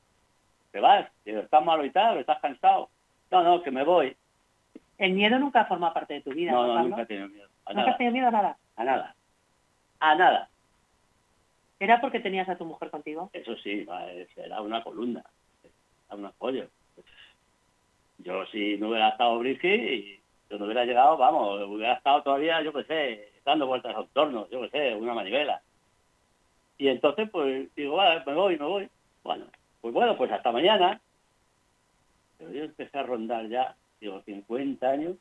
¿te 0.70 0.80
vas? 0.80 1.08
Digo, 1.24 1.40
¿estás 1.40 1.64
malo 1.64 1.84
y 1.84 1.90
tal? 1.90 2.18
¿Estás 2.18 2.40
cansado? 2.40 2.90
No, 3.30 3.42
no, 3.42 3.62
que 3.62 3.70
me 3.70 3.82
voy. 3.82 4.16
El 4.98 5.12
miedo 5.12 5.38
nunca 5.38 5.64
forma 5.64 5.92
parte 5.92 6.14
de 6.14 6.20
tu 6.22 6.30
vida, 6.30 6.52
No, 6.52 6.66
¿no, 6.66 6.82
nunca 6.82 7.02
he 7.02 7.06
tenido 7.06 7.28
miedo. 7.28 7.48
A 7.64 7.74
¿Nunca 7.74 7.90
has 7.90 7.96
tenido 7.98 8.12
miedo 8.12 8.28
a 8.28 8.30
nada? 8.30 8.58
a 8.76 8.84
nada. 8.84 9.14
A 10.00 10.14
nada. 10.14 10.48
¿Era 11.78 12.00
porque 12.00 12.20
tenías 12.20 12.48
a 12.48 12.56
tu 12.56 12.64
mujer 12.64 12.90
contigo? 12.90 13.30
Eso 13.32 13.56
sí, 13.56 13.86
era 14.36 14.60
una 14.62 14.82
columna, 14.82 15.22
era 16.06 16.16
un 16.16 16.26
apoyo. 16.26 16.68
Yo 18.18 18.46
si 18.46 18.78
no 18.78 18.88
hubiera 18.88 19.10
estado 19.10 19.38
Brigitte, 19.38 19.94
y 19.94 20.20
yo 20.48 20.58
no 20.58 20.64
hubiera 20.64 20.84
llegado, 20.84 21.16
vamos, 21.16 21.62
hubiera 21.68 21.94
estado 21.94 22.22
todavía, 22.22 22.62
yo 22.62 22.72
qué 22.72 22.84
sé, 22.84 23.32
dando 23.44 23.66
vueltas 23.66 23.94
a 23.94 24.04
torno, 24.12 24.48
yo 24.48 24.62
qué 24.62 24.70
sé, 24.70 24.94
una 24.94 25.12
manivela. 25.12 25.60
Y 26.78 26.88
entonces, 26.88 27.28
pues, 27.30 27.74
digo, 27.74 27.96
vale, 27.96 28.22
me 28.26 28.34
voy, 28.34 28.58
me 28.58 28.64
voy. 28.64 28.88
Bueno, 29.22 29.46
pues 29.80 29.92
bueno, 29.92 30.16
pues 30.16 30.30
hasta 30.30 30.52
mañana. 30.52 31.00
Pero 32.38 32.52
yo 32.52 32.64
empecé 32.64 32.98
a 32.98 33.02
rondar 33.02 33.48
ya, 33.48 33.76
digo, 34.00 34.22
50 34.22 34.88
años. 34.88 35.16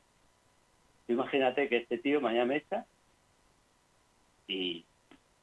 Imagínate 1.08 1.68
que 1.68 1.78
este 1.78 1.98
tío 1.98 2.20
mañana 2.20 2.46
me 2.46 2.56
echa 2.56 2.84
y, 4.48 4.84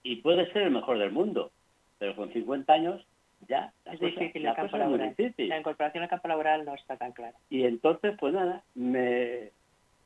y 0.03 0.17
puede 0.17 0.51
ser 0.51 0.63
el 0.63 0.71
mejor 0.71 0.97
del 0.99 1.11
mundo, 1.11 1.51
pero 1.97 2.15
con 2.15 2.31
50 2.33 2.73
años 2.73 3.05
ya 3.47 3.73
la 3.85 3.93
Es 3.93 3.99
cosa, 3.99 4.11
difícil 4.19 4.43
la 4.43 4.49
el 4.51 4.55
campo 4.55 4.71
cosa 4.71 4.83
es 4.83 4.89
muy 4.89 4.97
laboral. 4.99 5.15
difícil. 5.15 5.49
La 5.49 5.59
incorporación 5.59 6.03
al 6.03 6.09
campo 6.09 6.27
laboral 6.27 6.65
no 6.65 6.75
está 6.75 6.97
tan 6.97 7.11
clara. 7.13 7.37
Y 7.49 7.63
entonces, 7.65 8.15
pues 8.19 8.33
nada, 8.33 8.63
me 8.75 9.51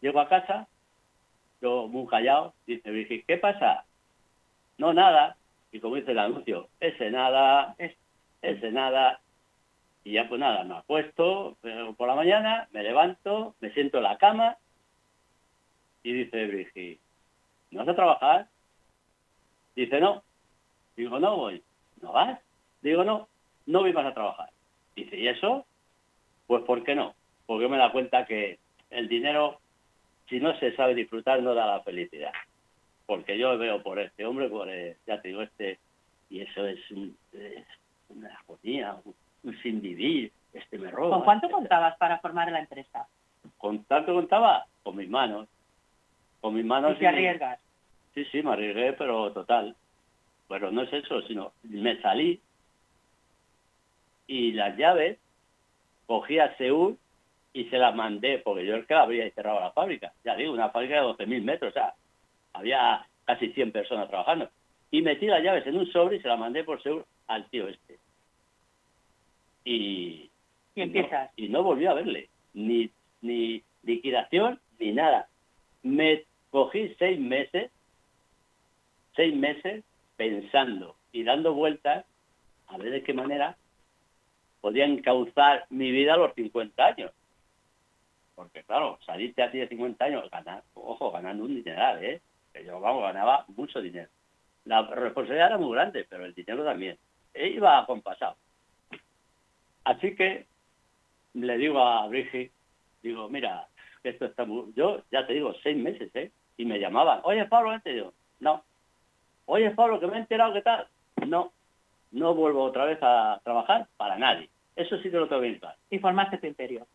llego 0.01 0.19
a 0.19 0.29
casa, 0.29 0.67
yo 1.61 1.87
muy 1.87 2.07
callado, 2.07 2.53
dice 2.65 2.89
Virgil, 2.91 3.23
¿qué 3.27 3.37
pasa? 3.37 3.85
No, 4.77 4.93
nada. 4.93 5.37
Y 5.71 5.79
como 5.79 5.95
dice 5.95 6.11
el 6.11 6.19
anuncio, 6.19 6.69
ese 6.79 7.11
nada, 7.11 7.75
Es- 7.77 7.97
ese 8.41 8.71
nada. 8.71 9.19
Y 10.03 10.13
ya 10.13 10.29
pues 10.29 10.39
nada, 10.39 10.63
me 10.63 10.75
acuesto 10.77 11.57
pero 11.61 11.93
por 11.93 12.07
la 12.07 12.15
mañana, 12.15 12.67
me 12.71 12.81
levanto, 12.83 13.55
me 13.59 13.71
siento 13.73 13.97
en 13.97 14.03
la 14.03 14.17
cama 14.17 14.57
y 16.03 16.13
dice 16.13 16.45
Brigitte, 16.47 17.01
¿no 17.71 17.79
vas 17.79 17.89
a 17.89 17.95
trabajar? 17.95 18.47
Dice, 19.77 19.99
no. 19.99 20.23
Digo, 20.95 21.19
no 21.19 21.37
voy. 21.37 21.61
¿No 22.01 22.11
vas? 22.11 22.39
Digo, 22.81 23.03
no, 23.03 23.27
no 23.67 23.81
voy 23.81 23.93
más 23.93 24.07
a 24.07 24.13
trabajar. 24.15 24.49
Dice, 24.95 25.15
¿y 25.15 25.27
eso? 25.27 25.67
Pues 26.47 26.63
¿por 26.63 26.83
qué 26.83 26.95
no? 26.95 27.13
Porque 27.45 27.67
me 27.67 27.77
da 27.77 27.91
cuenta 27.91 28.25
que 28.25 28.57
el 28.89 29.07
dinero, 29.07 29.59
si 30.29 30.39
no 30.39 30.57
se 30.57 30.75
sabe 30.75 30.95
disfrutar, 30.95 31.43
no 31.43 31.53
da 31.53 31.67
la 31.67 31.81
felicidad. 31.83 32.31
Porque 33.05 33.37
yo 33.37 33.55
veo 33.59 33.83
por 33.83 33.99
este 33.99 34.25
hombre, 34.25 34.49
por 34.49 34.67
el- 34.67 34.97
ya 35.05 35.21
te 35.21 35.27
digo, 35.27 35.43
este, 35.43 35.77
y 36.31 36.41
eso 36.41 36.65
es, 36.65 36.79
un- 36.91 37.15
es 37.33 37.65
una 38.09 38.33
agonía, 38.39 38.95
un, 39.05 39.13
un 39.43 39.57
sin 39.61 39.79
vivir, 39.79 40.31
este 40.53 40.79
me 40.79 40.89
roba. 40.89 41.17
¿Con 41.17 41.23
cuánto 41.23 41.51
contabas 41.51 41.95
para 41.97 42.17
formar 42.17 42.51
la 42.51 42.61
empresa? 42.61 43.07
¿Con 43.59 43.83
tanto 43.83 44.11
contaba? 44.15 44.65
Con 44.81 44.95
mis 44.95 45.07
manos. 45.09 45.47
Con 46.41 46.55
mis 46.55 46.65
manos. 46.65 46.95
Y 46.95 46.99
te 46.99 47.07
arriesgas. 47.07 47.59
Sí, 48.17 48.25
sí, 48.31 48.41
me 48.41 48.53
arriesgué, 48.53 48.93
pero 48.93 49.31
total. 49.31 49.75
Pero 50.47 50.71
no 50.71 50.81
es 50.81 50.91
eso, 50.91 51.21
sino 51.27 51.51
me 51.61 52.01
salí 52.01 52.41
y 54.25 54.53
las 54.53 54.75
llaves 54.75 55.19
cogí 56.07 56.39
a 56.39 56.57
Seúl 56.57 56.97
y 57.53 57.65
se 57.65 57.77
las 57.77 57.93
mandé, 57.95 58.39
porque 58.39 58.65
yo 58.65 58.73
el 58.73 58.87
que 58.87 58.95
habría 58.95 59.29
cerrado 59.35 59.59
la 59.59 59.71
fábrica. 59.71 60.13
Ya 60.25 60.35
digo, 60.35 60.51
una 60.51 60.71
fábrica 60.71 60.95
de 60.95 61.01
12.000 61.01 61.43
metros, 61.43 61.69
o 61.69 61.73
sea, 61.75 61.93
había 62.53 63.05
casi 63.25 63.49
100 63.53 63.71
personas 63.71 64.09
trabajando. 64.09 64.49
Y 64.89 65.03
metí 65.03 65.27
las 65.27 65.43
llaves 65.43 65.67
en 65.67 65.77
un 65.77 65.85
sobre 65.91 66.15
y 66.15 66.19
se 66.19 66.27
las 66.27 66.39
mandé 66.39 66.63
por 66.63 66.81
Seúl 66.81 67.05
al 67.27 67.47
tío 67.51 67.67
este. 67.67 67.99
Y, 69.63 70.27
Y 70.73 70.81
empiezas. 70.81 71.29
no, 71.37 71.43
y 71.45 71.49
no 71.49 71.61
volví 71.61 71.85
a 71.85 71.93
verle, 71.93 72.29
ni, 72.55 72.89
ni 73.21 73.61
liquidación, 73.83 74.59
ni 74.79 74.91
nada. 74.91 75.27
Me 75.83 76.23
cogí 76.49 76.95
seis 76.97 77.19
meses, 77.19 77.69
seis 79.17 79.35
meses 79.35 79.83
pensando 80.15 80.95
y 81.11 81.23
dando 81.23 81.53
vueltas 81.53 82.05
a 82.67 82.77
ver 82.77 82.91
de 82.91 83.03
qué 83.03 83.13
manera 83.13 83.57
podía 84.61 84.85
encauzar 84.85 85.65
mi 85.69 85.91
vida 85.91 86.13
a 86.13 86.17
los 86.17 86.33
50 86.33 86.85
años. 86.85 87.11
Porque 88.35 88.63
claro, 88.63 88.99
salirte 89.05 89.43
así 89.43 89.57
de 89.57 89.67
50 89.67 90.05
años, 90.05 90.29
ganar, 90.31 90.63
ojo, 90.75 91.11
ganando 91.11 91.43
un 91.43 91.55
dineral, 91.55 92.03
¿eh? 92.03 92.21
Yo, 92.65 92.79
vamos, 92.79 93.03
ganaba 93.03 93.45
mucho 93.49 93.81
dinero. 93.81 94.09
La 94.65 94.81
responsabilidad 94.83 95.47
era 95.47 95.57
muy 95.57 95.73
grande, 95.73 96.05
pero 96.09 96.25
el 96.25 96.33
dinero 96.33 96.63
también. 96.63 96.97
E 97.33 97.49
iba 97.49 97.77
acompasado. 97.79 98.35
Así 99.83 100.15
que 100.15 100.45
le 101.33 101.57
digo 101.57 101.79
a 101.79 102.07
Brigitte, 102.07 102.51
digo, 103.01 103.29
mira, 103.29 103.67
esto 104.03 104.25
está 104.25 104.45
muy... 104.45 104.73
Yo, 104.75 105.03
ya 105.11 105.25
te 105.25 105.33
digo, 105.33 105.53
seis 105.63 105.77
meses, 105.77 106.09
¿eh? 106.15 106.31
Y 106.57 106.65
me 106.65 106.79
llamaban, 106.79 107.21
oye, 107.23 107.45
Pablo, 107.45 107.71
vente. 107.71 107.93
Digo, 107.93 108.13
no. 108.39 108.63
Oye, 109.47 109.71
Pablo, 109.71 109.99
que 109.99 110.07
me 110.07 110.17
he 110.17 110.19
enterado, 110.19 110.53
¿qué 110.53 110.61
tal? 110.61 110.87
No, 111.25 111.51
no 112.11 112.35
vuelvo 112.35 112.63
otra 112.63 112.85
vez 112.85 112.99
a 113.01 113.39
trabajar 113.43 113.87
para 113.95 114.17
nadie. 114.17 114.49
Eso 114.75 114.97
sí 114.97 115.09
te 115.09 115.17
lo 115.17 115.27
tengo 115.27 115.41
bien 115.41 115.57
claro. 115.57 115.77
Y 115.89 115.99
formaste 115.99 116.37
tu 116.37 116.47
imperio. 116.47 116.85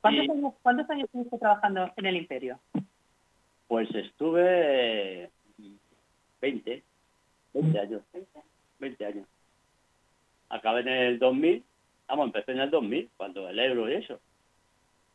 ¿Cuántos, 0.00 0.24
Y- 0.24 0.30
años, 0.30 0.54
¿Cuántos 0.62 0.88
años 0.90 1.04
estuviste 1.04 1.38
trabajando 1.38 1.92
en 1.96 2.06
el 2.06 2.16
imperio? 2.16 2.58
Pues 3.68 3.94
estuve 3.94 5.24
eh, 5.24 5.30
20, 6.40 6.82
20 7.52 7.78
años, 7.78 8.02
20 8.78 9.06
años. 9.06 9.26
Acabé 10.48 10.80
en 10.80 10.88
el 10.88 11.18
2000, 11.18 11.62
vamos, 12.08 12.26
empecé 12.26 12.52
en 12.52 12.60
el 12.60 12.70
2000, 12.70 13.10
cuando 13.16 13.48
el 13.48 13.58
euro 13.58 13.88
y 13.90 13.94
eso. 13.94 14.18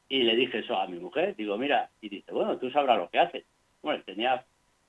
Y 0.08 0.22
le 0.22 0.36
dije 0.36 0.60
eso 0.60 0.78
a 0.78 0.88
mi 0.88 1.00
mujer, 1.00 1.36
digo, 1.36 1.58
mira, 1.58 1.90
y 2.00 2.10
dice, 2.10 2.32
bueno, 2.32 2.58
tú 2.58 2.70
sabrás 2.70 2.98
lo 3.00 3.10
que 3.10 3.20
haces. 3.20 3.44
Bueno, 3.82 4.04
tenía 4.06 4.46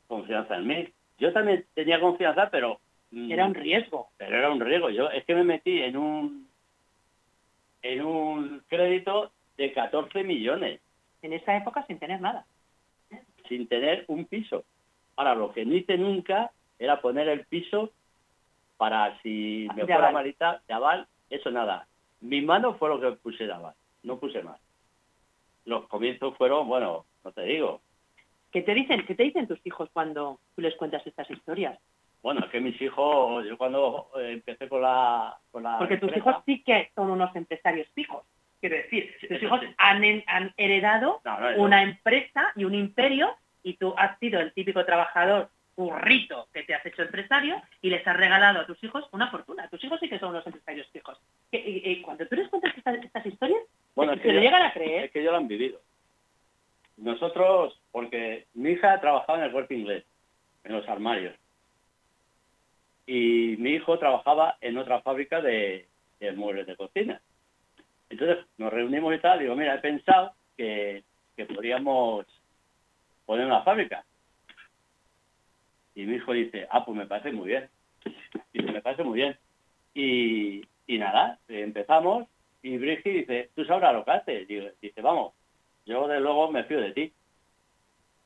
confianza 0.07 0.57
en 0.57 0.67
mí. 0.67 0.89
Yo 1.19 1.33
también 1.33 1.65
tenía 1.75 2.01
confianza, 2.01 2.49
pero... 2.51 2.81
mm, 3.11 3.31
Era 3.33 3.47
un 3.47 3.55
riesgo. 3.55 4.09
pero 4.19 4.37
era 4.37 4.51
un 4.51 4.61
riesgo. 4.61 4.91
Yo 4.91 5.09
es 5.11 5.25
que 5.25 5.35
me 5.35 5.45
metí 5.45 5.81
en 5.83 5.97
un 5.97 6.47
en 7.83 8.05
un 8.05 8.63
crédito 8.69 9.31
de 9.57 9.73
14 9.73 10.25
millones 10.25 10.81
En 11.23 11.33
esa 11.33 11.57
época 11.57 11.85
sin 11.87 11.99
tener 11.99 12.21
nada. 12.21 12.45
sin 13.49 13.69
tener 13.69 14.05
un 14.09 14.25
piso. 14.27 14.65
Ahora, 15.17 15.35
lo 15.35 15.53
que 15.53 15.65
no 15.65 15.75
hice 15.75 15.97
nunca 15.97 16.51
era 16.79 17.01
poner 17.01 17.29
el 17.29 17.47
piso 17.47 17.91
para 18.77 19.17
si 19.23 19.67
me 19.75 19.83
De 19.83 19.87
fuera 19.87 19.97
aval. 20.09 20.13
malita 20.15 20.61
de 20.69 20.75
aval 20.75 21.07
eso 21.31 21.51
nada. 21.51 21.87
Mi 22.21 22.41
mano 22.43 22.75
fue 22.75 22.89
lo 22.89 23.01
que 23.01 23.13
puse 23.17 23.47
nada, 23.47 23.75
no 24.03 24.19
puse 24.19 24.43
más. 24.43 24.61
Los 25.65 25.87
comienzos 25.89 26.37
fueron, 26.37 26.69
bueno, 26.69 27.05
no 27.25 27.33
te 27.33 27.43
digo. 27.43 27.81
¿Qué 28.57 28.63
te 28.63 28.73
dicen, 28.73 29.05
qué 29.05 29.15
te 29.15 29.23
dicen 29.25 29.47
tus 29.47 29.61
hijos 29.67 29.91
cuando 29.93 30.41
tú 30.55 30.63
les 30.63 30.75
cuentas 30.77 31.07
estas 31.07 31.31
historias? 31.31 31.79
Bueno, 32.23 32.41
es 32.41 32.47
que 32.51 32.59
mis 32.59 32.81
hijos, 32.81 33.45
yo 33.45 33.59
cuando 33.59 34.09
eh, 34.19 34.31
empecé 34.33 34.67
con 34.67 34.81
la... 34.81 35.37
Con 35.51 35.63
la 35.63 35.77
Porque 35.77 35.99
tus 35.99 36.17
hijos 36.17 36.37
sí 36.47 36.63
que 36.63 36.91
son 36.95 37.11
unos 37.11 37.37
empresarios 37.37 37.87
fijos. 37.95 38.25
Quiero 38.59 38.77
decir, 38.77 39.15
Sí, 39.21 39.29
tus 39.29 39.43
hijos 39.43 39.61
sí. 39.61 39.67
han, 39.77 40.03
heredado 40.57 41.21
No, 41.27 41.39
no, 41.39 41.51
eso- 41.51 41.61
una 41.61 41.83
empresa 41.83 42.51
y 42.57 42.65
un 42.65 42.75
imperio 42.75 43.37
y 43.63 43.75
tú 43.77 43.93
has 43.99 44.19
sido 44.21 44.41
el 44.41 44.55
típico 44.55 44.87
trabajador 44.87 45.51
burrito 45.77 46.49
que 46.55 46.63
te 46.63 46.75
has 46.75 46.87
hecho 46.87 47.03
empresario 47.03 47.61
y 47.83 47.91
les 47.91 48.07
has 48.07 48.17
regalado 48.17 48.61
a 48.61 48.67
tus 48.67 48.83
hijos 48.83 49.07
una 49.13 49.31
fortuna. 49.31 49.69
Tus 49.69 49.85
hijos 49.85 50.01
sí 50.01 50.09
que 50.09 50.19
son 50.19 50.31
unos 50.31 50.47
empresarios 50.47 50.89
fijos. 50.89 51.21
Y- 51.53 51.91
y 51.91 52.01
cuando 52.01 52.27
tú 52.27 52.37
les 52.37 52.49
cuentas 52.49 52.73
estas, 52.75 53.05
estas 53.05 53.27
historias, 53.27 53.61
Bueno, 53.95 54.13
se 54.13 54.17
es 54.17 54.23
que 54.23 54.29
lo 54.29 54.35
yo- 54.37 54.41
llegan 54.41 54.63
a 54.63 54.73
creer. 54.73 55.05
Es 55.05 55.11
que 55.11 55.23
yo 55.23 55.31
lo 55.31 55.37
han 55.37 55.47
vivido. 55.47 55.79
Nosotros, 56.97 57.79
porque 57.97 58.47
mi 58.53 58.73
hija 58.73 59.01
trabajaba 59.01 59.39
en 59.39 59.45
el 59.45 59.53
cuerpo 59.53 59.73
inglés, 59.73 60.05
en 60.65 60.73
los 60.75 60.87
armarios. 60.87 61.35
Y 63.07 63.57
mi 63.59 63.71
hijo 63.71 63.99
trabajaba 63.99 64.59
en 64.61 64.77
otra 64.77 65.01
fábrica 65.01 65.41
de, 65.41 65.89
muebles 66.35 66.67
de 66.67 66.77
cocina. 66.77 67.23
Entonces 68.11 68.45
nos 68.59 68.71
reunimos 68.71 69.15
y 69.15 69.19
tal, 69.19 69.39
digo, 69.39 69.57
mira, 69.57 69.77
he 69.77 69.79
pensado 69.79 70.35
que, 70.59 71.05
que 71.39 71.47
podríamos 71.47 72.27
poner 73.25 73.47
una 73.47 73.63
fábrica. 73.63 74.05
Y 75.95 76.05
mi 76.05 76.17
hijo 76.17 76.35
dice, 76.35 76.67
ah, 76.71 76.85
pues 76.85 76.99
me 76.99 77.07
parece 77.07 77.33
muy 77.33 77.47
bien. 77.47 77.67
Dice, 78.53 78.73
me 78.73 78.83
parece 78.83 79.05
muy 79.05 79.21
bien. 79.21 79.39
Y, 79.95 80.67
y 80.87 80.99
nada, 80.99 81.39
empezamos 81.49 82.29
y 82.61 82.77
Brigitte 82.77 83.21
dice, 83.21 83.51
tú 83.55 83.65
sabrás 83.65 83.95
lo 83.95 84.05
que 84.05 84.11
haces. 84.11 84.47
Dice, 84.83 85.01
vamos, 85.01 85.33
yo 85.87 86.07
de 86.09 86.21
luego 86.21 86.53
me 86.53 86.65
fío 86.65 86.79
de 86.79 86.93
ti. 86.93 87.13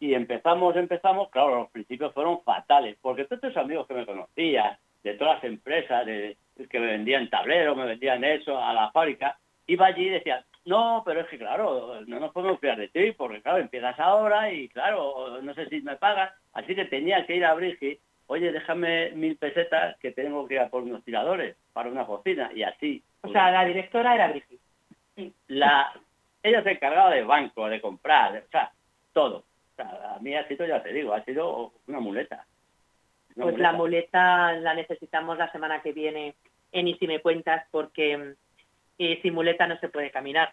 Y 0.00 0.14
empezamos, 0.14 0.74
empezamos, 0.76 1.28
claro, 1.30 1.56
los 1.56 1.70
principios 1.70 2.12
fueron 2.14 2.42
fatales, 2.42 2.96
porque 3.00 3.24
todos 3.24 3.44
estos 3.44 3.62
amigos 3.62 3.86
que 3.86 3.94
me 3.94 4.06
conocían, 4.06 4.76
de 5.02 5.14
todas 5.14 5.36
las 5.36 5.44
empresas, 5.44 6.06
de, 6.06 6.36
que 6.68 6.80
me 6.80 6.86
vendían 6.86 7.30
tableros, 7.30 7.76
me 7.76 7.84
vendían 7.84 8.24
eso 8.24 8.58
a 8.58 8.72
la 8.72 8.90
fábrica, 8.90 9.38
iba 9.66 9.86
allí 9.86 10.06
y 10.06 10.10
decía, 10.10 10.44
no, 10.64 11.02
pero 11.04 11.20
es 11.20 11.28
que 11.28 11.38
claro, 11.38 12.00
no 12.06 12.18
nos 12.18 12.32
podemos 12.32 12.58
fiar 12.60 12.78
de 12.78 12.88
ti, 12.88 13.12
porque 13.12 13.42
claro, 13.42 13.58
empiezas 13.58 13.98
ahora 14.00 14.50
y 14.50 14.68
claro, 14.68 15.40
no 15.42 15.54
sé 15.54 15.68
si 15.68 15.80
me 15.82 15.96
pagas, 15.96 16.32
así 16.54 16.74
que 16.74 16.86
tenía 16.86 17.26
que 17.26 17.36
ir 17.36 17.44
a 17.44 17.54
Brigitte, 17.54 18.00
oye, 18.26 18.52
déjame 18.52 19.10
mil 19.12 19.36
pesetas 19.36 19.98
que 19.98 20.12
tengo 20.12 20.46
que 20.46 20.54
ir 20.54 20.60
a 20.60 20.68
por 20.68 20.82
unos 20.82 21.04
tiradores 21.04 21.56
para 21.72 21.90
una 21.90 22.06
cocina, 22.06 22.50
y 22.54 22.62
así. 22.62 23.02
O 23.22 23.28
sea, 23.30 23.50
la 23.50 23.64
directora 23.64 24.14
era 24.14 24.28
Brigitte. 24.28 25.34
la 25.48 25.92
ella 26.42 26.62
se 26.62 26.70
encargaba 26.70 27.10
de 27.10 27.22
banco, 27.22 27.68
de 27.68 27.80
comprar, 27.80 28.44
o 28.46 28.50
sea, 28.50 28.72
todo. 29.12 29.44
A 29.83 30.19
mí 30.21 30.35
ha 30.35 30.47
sido, 30.49 30.66
ya 30.66 30.83
te 30.83 30.93
digo, 30.93 31.12
ha 31.14 31.25
sido 31.25 31.73
una 31.87 32.01
muleta. 32.01 32.47
Una 33.37 33.45
Pues 33.45 33.59
la 33.59 33.73
muleta 33.73 34.53
la 34.53 34.75
necesitamos 34.75 35.38
la 35.38 35.51
semana 35.53 35.83
que 35.83 35.93
viene 35.93 36.35
en 36.73 36.88
Y 36.88 36.95
si 36.95 37.07
me 37.07 37.21
cuentas 37.21 37.66
porque 37.71 38.35
eh, 38.99 39.19
sin 39.23 39.35
muleta 39.35 39.66
no 39.66 39.79
se 39.79 39.88
puede 39.88 40.11
caminar. 40.11 40.53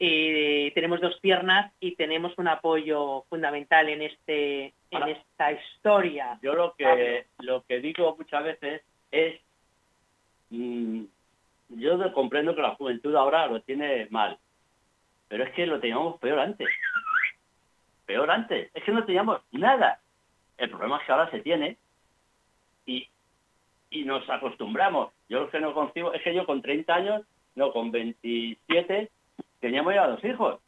Eh, 0.00 0.70
tenemos 0.74 1.00
dos 1.00 1.18
piernas 1.20 1.72
y 1.80 1.96
tenemos 1.96 2.32
un 2.38 2.46
apoyo 2.46 3.24
fundamental 3.28 3.88
en 3.88 4.02
este 4.02 4.72
en 4.90 5.08
esta 5.08 5.52
historia. 5.52 6.38
Yo 6.40 6.54
lo 6.54 6.74
que 6.74 6.84
Pablo. 7.36 7.52
lo 7.52 7.64
que 7.64 7.80
digo 7.80 8.14
muchas 8.16 8.44
veces 8.44 8.82
es 9.10 9.40
mm, 10.50 11.02
yo 11.70 12.12
comprendo 12.12 12.54
que 12.54 12.62
la 12.62 12.76
juventud 12.76 13.14
ahora 13.16 13.46
lo 13.48 13.60
tiene 13.60 14.06
mal, 14.10 14.38
pero 15.26 15.44
es 15.44 15.50
que 15.52 15.66
lo 15.66 15.80
teníamos 15.80 16.18
peor 16.20 16.38
antes. 16.38 16.68
Peor 18.08 18.30
antes, 18.30 18.70
es 18.72 18.82
que 18.84 18.90
no 18.90 19.04
teníamos 19.04 19.42
nada. 19.52 20.00
El 20.56 20.70
problema 20.70 20.96
es 20.96 21.04
que 21.04 21.12
ahora 21.12 21.30
se 21.30 21.40
tiene 21.40 21.76
y, 22.86 23.06
y 23.90 24.04
nos 24.04 24.26
acostumbramos. 24.30 25.12
Yo 25.28 25.40
lo 25.40 25.50
que 25.50 25.60
no 25.60 25.74
concibo 25.74 26.14
es 26.14 26.22
que 26.22 26.34
yo 26.34 26.46
con 26.46 26.62
30 26.62 26.94
años, 26.94 27.22
no, 27.54 27.70
con 27.70 27.90
27, 27.92 29.10
teníamos 29.60 29.92
ya 29.94 30.06
dos 30.06 30.24
hijos. 30.24 30.58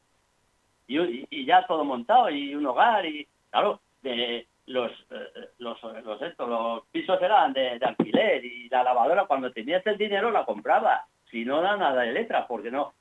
Y, 0.87 0.99
y- 1.35 1.47
ya 1.47 1.67
todo 1.67 1.83
montado 1.83 2.29
y 2.29 2.55
un 2.55 2.67
hogar 2.67 3.07
y, 3.07 3.27
claro, 3.49 3.81
de 4.03 4.47
los, 4.67 4.93
eh, 5.11 5.49
los, 5.57 5.83
los, 5.83 6.21
estos, 6.21 6.47
los 6.47 6.85
pisos 6.89 7.23
eran 7.23 7.55
de, 7.55 7.79
de 7.79 7.87
alquiler 7.87 8.45
y 8.45 8.69
la 8.69 8.85
lavadora 8.85 9.25
cuando 9.25 9.51
tenías 9.51 9.87
el 9.87 9.97
dinero 9.97 10.31
la 10.31 10.45
compraba. 10.45 11.07
Si 11.31 11.47
no, 11.47 11.63
da 11.63 11.75
nada 11.79 12.03
de 12.03 12.13
letras, 12.13 12.45
porque 12.47 12.71
no. 12.71 12.93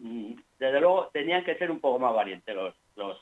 Mm, 0.00 0.32
Desde 0.58 0.80
luego 0.80 1.10
tenían 1.12 1.44
que 1.44 1.54
ser 1.58 1.70
un 1.70 1.78
poco 1.78 2.00
más 2.00 2.12
valientes 2.12 2.52
los, 2.56 2.74
los, 2.96 3.16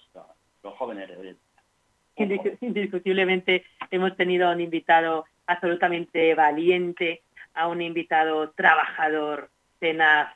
los 0.67 0.77
jóvenes 0.77 1.09
de 1.09 1.17
hoy 1.17 1.29
en 1.29 1.37
día. 1.37 2.37
Indis- 2.43 2.59
Indiscutiblemente 2.61 3.65
hemos 3.91 4.17
tenido 4.17 4.49
a 4.49 4.53
un 4.53 4.61
invitado 4.61 5.25
absolutamente 5.47 6.35
valiente, 6.35 7.23
a 7.55 7.69
un 7.69 7.81
invitado 7.83 8.51
trabajador, 8.51 9.51
tenaz, 9.79 10.35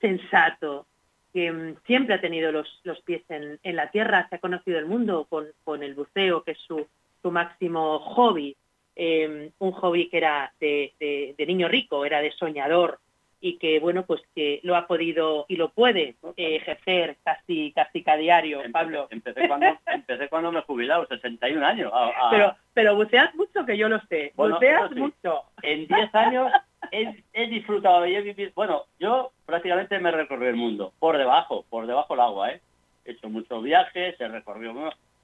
sensato, 0.00 0.86
que 1.32 1.50
mm, 1.52 1.76
siempre 1.86 2.14
ha 2.14 2.20
tenido 2.20 2.50
los, 2.52 2.80
los 2.84 3.00
pies 3.02 3.22
en, 3.28 3.58
en 3.62 3.76
la 3.76 3.90
tierra, 3.90 4.26
se 4.28 4.36
ha 4.36 4.38
conocido 4.40 4.78
el 4.78 4.86
mundo 4.86 5.26
con, 5.28 5.46
con 5.64 5.82
el 5.82 5.94
buceo, 5.94 6.42
que 6.42 6.52
es 6.52 6.58
su, 6.58 6.86
su 7.22 7.30
máximo 7.30 7.98
hobby, 8.00 8.56
eh, 8.96 9.50
un 9.58 9.72
hobby 9.72 10.08
que 10.08 10.16
era 10.18 10.52
de, 10.60 10.92
de- 10.98 11.34
de 11.38 11.46
niño 11.46 11.68
rico, 11.68 12.04
era 12.04 12.20
de 12.20 12.32
soñador, 12.32 12.98
y 13.42 13.56
que 13.58 13.80
bueno 13.80 14.04
pues 14.04 14.20
que 14.34 14.60
lo 14.64 14.76
ha 14.76 14.86
podido 14.86 15.46
y 15.48 15.56
lo 15.56 15.70
puede 15.70 16.16
eh, 16.36 16.56
ejercer 16.56 17.16
casi 17.24 17.72
casi 17.72 18.02
cada 18.02 18.18
diario, 18.18 18.58
Empecé, 18.58 18.72
Pablo. 18.72 19.08
empecé 19.10 19.48
cuando, 19.48 19.66
empecé 19.86 20.28
cuando 20.28 20.52
me 20.52 20.58
he 20.60 20.62
jubilado, 20.62 21.06
61 21.06 21.64
años. 21.66 21.90
a- 21.94 22.08
a- 22.08 22.30
Pero, 22.30 22.56
pero 22.74 22.96
buceas 22.96 23.34
mucho, 23.34 23.64
que 23.64 23.76
yo 23.78 23.88
lo 23.88 23.98
sé. 24.08 24.32
Bueno, 24.36 24.56
buceas 24.56 24.90
sí. 24.92 25.00
mucho. 25.00 25.42
en 25.62 25.86
10 25.86 26.14
años 26.14 26.52
he, 26.92 27.22
he 27.32 27.46
disfrutado 27.48 28.06
y 28.06 28.14
he 28.14 28.20
vivido. 28.20 28.50
Bueno, 28.54 28.84
yo 28.98 29.32
prácticamente 29.46 29.98
me 29.98 30.10
recorrí 30.10 30.46
el 30.46 30.56
mundo, 30.56 30.92
por 30.98 31.16
debajo, 31.16 31.64
por 31.70 31.86
debajo 31.86 32.14
del 32.14 32.20
agua, 32.22 32.50
¿eh? 32.52 32.60
He 33.04 33.12
hecho 33.12 33.28
muchos 33.30 33.62
viajes, 33.62 34.20
he 34.20 34.28
recorrido. 34.28 34.74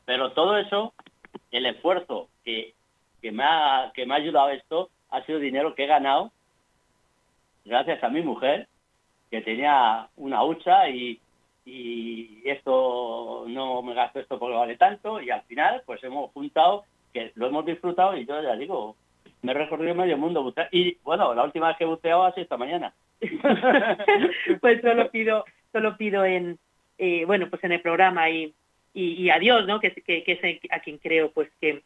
Pero 0.07 0.33
todo 0.33 0.57
eso, 0.57 0.95
el 1.51 1.67
esfuerzo 1.67 2.29
que, 2.45 2.75
que, 3.21 3.31
me 3.33 3.43
ha, 3.45 3.93
que 3.95 4.07
me 4.07 4.15
ha 4.15 4.17
ayudado 4.19 4.47
a 4.47 4.55
esto, 4.55 4.91
ha 5.11 5.23
sido 5.25 5.39
dinero 5.39 5.75
que 5.75 5.85
he 5.85 5.87
ganado 5.87 6.33
gracias 7.67 8.03
a 8.03 8.09
mi 8.09 8.23
mujer, 8.23 8.69
que 9.31 9.43
tenía 9.43 10.09
una 10.17 10.45
hucha 10.45 10.89
y, 10.89 11.21
y 11.65 12.43
esto 12.45 13.45
no 13.49 13.83
me 13.83 13.95
gasto 13.95 14.21
esto 14.21 14.39
porque 14.39 14.57
vale 14.57 14.77
tanto 14.77 15.21
y 15.21 15.31
al 15.31 15.43
final 15.43 15.83
pues 15.85 16.03
hemos 16.05 16.31
juntado 16.33 16.85
que 17.13 17.33
lo 17.35 17.49
hemos 17.49 17.67
disfrutado 17.67 18.17
y 18.17 18.25
yo 18.25 18.41
ya 18.43 18.55
digo 18.57 18.97
me 19.43 19.53
he 19.53 19.55
recorrido 19.55 19.95
medio 19.95 20.17
mundo 20.17 20.43
bucear. 20.45 20.69
y 20.71 20.97
bueno 21.03 21.35
la 21.35 21.43
última 21.43 21.69
vez 21.69 21.77
que 21.77 21.85
ha 21.85 22.33
sido 22.33 22.33
esta 22.37 22.57
mañana 22.57 22.95
pues 24.61 24.81
solo 24.81 25.11
pido, 25.11 25.45
solo 25.73 25.97
pido 25.97 26.25
en, 26.25 26.59
eh, 26.99 27.25
bueno, 27.25 27.49
pues 27.49 27.63
en 27.65 27.73
el 27.73 27.81
programa 27.81 28.29
y, 28.31 28.55
y, 28.95 29.23
y 29.23 29.31
a 29.31 29.39
Dios, 29.39 29.67
¿no? 29.67 29.81
Que, 29.81 29.93
que, 29.93 30.23
que 30.23 30.33
es 30.33 30.71
a 30.71 30.81
quien 30.81 30.99
creo, 30.99 31.31
pues 31.33 31.49
que, 31.61 31.83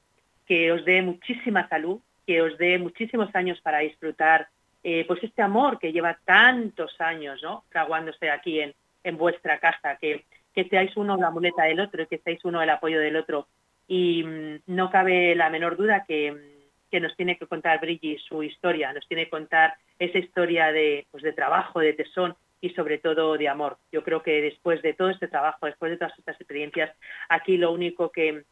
que 0.47 0.73
os 0.73 0.85
dé 0.85 1.03
muchísima 1.03 1.69
salud, 1.69 2.01
que 2.27 2.43
os 2.43 2.57
dé 2.59 2.79
muchísimos 2.79 3.35
años 3.35 3.61
para 3.61 3.79
disfrutar, 3.79 4.49
eh, 4.83 5.05
pues 5.07 5.23
este 5.23 5.43
amor 5.43 5.79
que 5.79 5.93
lleva 5.93 6.19
tantos 6.25 6.99
años, 7.01 7.43
¿no? 7.43 7.65
Fraguándose 7.71 8.31
aquí 8.31 8.61
en, 8.61 8.75
en 9.05 9.17
vuestra 9.17 9.59
casa, 9.59 9.97
que, 9.97 10.25
que 10.55 10.65
seáis 10.65 10.97
uno 10.97 11.17
la 11.17 11.31
muleta 11.31 11.65
del 11.65 11.81
otro, 11.81 12.07
que 12.09 12.19
seáis 12.19 12.45
uno 12.45 12.63
el 12.63 12.71
apoyo 12.71 12.99
del 13.01 13.17
otro. 13.17 13.49
Y 13.87 14.23
mm, 14.23 14.61
no 14.67 14.91
cabe 14.91 15.35
la 15.35 15.51
menor 15.51 15.77
duda 15.77 16.05
que, 16.07 16.33
mm, 16.33 16.91
que 16.91 17.01
nos 17.01 17.15
tiene 17.17 17.37
que 17.37 17.47
contar 17.47 17.81
Brigitte 17.81 18.21
su 18.21 18.43
historia, 18.43 18.93
nos 18.93 19.07
tiene 19.07 19.25
que 19.25 19.31
contar 19.31 19.75
esa 19.99 20.19
historia 20.19 20.73
de, 20.73 21.07
pues 21.11 21.23
de 21.23 21.33
trabajo, 21.33 21.81
de 21.81 21.93
tesón 21.93 22.35
y 22.61 22.71
sobre 22.71 22.99
todo 22.99 23.37
de 23.37 23.49
amor. 23.49 23.79
Yo 23.93 24.03
creo 24.03 24.23
que 24.23 24.41
después 24.41 24.83
de 24.83 24.95
todo 24.95 25.11
este 25.11 25.29
trabajo, 25.29 25.67
después 25.67 25.91
de 25.91 25.99
todas 25.99 26.19
estas 26.19 26.37
experiencias, 26.37 26.95
aquí 27.29 27.57
lo 27.57 27.73
único 27.73 28.11
que, 28.11 28.45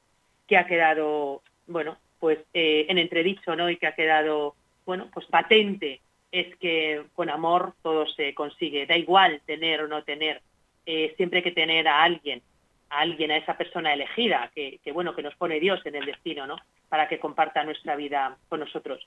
que 0.47 0.57
ha 0.57 0.67
quedado, 0.67 1.43
bueno, 1.67 1.99
pues 2.21 2.39
eh, 2.53 2.87
en 2.89 2.99
entredicho, 2.99 3.55
¿no? 3.57 3.71
Y 3.71 3.77
que 3.77 3.87
ha 3.87 3.95
quedado, 3.95 4.55
bueno, 4.87 5.09
pues 5.13 5.27
patente 5.27 6.01
es 6.31 6.55
que 6.57 7.05
con 7.15 7.31
amor 7.31 7.75
todo 7.83 8.07
se 8.07 8.35
consigue. 8.35 8.87
Da 8.87 8.97
igual 8.97 9.41
tener 9.47 9.83
o 9.83 9.89
no 9.89 10.03
tener, 10.05 10.43
eh, 10.87 11.15
siempre 11.17 11.39
hay 11.39 11.45
que 11.45 11.53
tener 11.53 11.89
a 11.89 12.03
alguien, 12.03 12.43
a 12.91 13.01
alguien, 13.01 13.31
a 13.31 13.37
esa 13.37 13.57
persona 13.57 13.93
elegida, 13.93 14.51
que, 14.55 14.81
que 14.83 14.93
bueno, 14.93 15.15
que 15.15 15.23
nos 15.23 15.35
pone 15.37 15.61
Dios 15.61 15.85
en 15.85 15.97
el 15.97 16.07
destino, 16.07 16.47
¿no? 16.47 16.57
Para 16.89 17.09
que 17.09 17.19
comparta 17.19 17.65
nuestra 17.65 17.97
vida 17.97 18.37
con 18.49 18.61
nosotros 18.61 19.07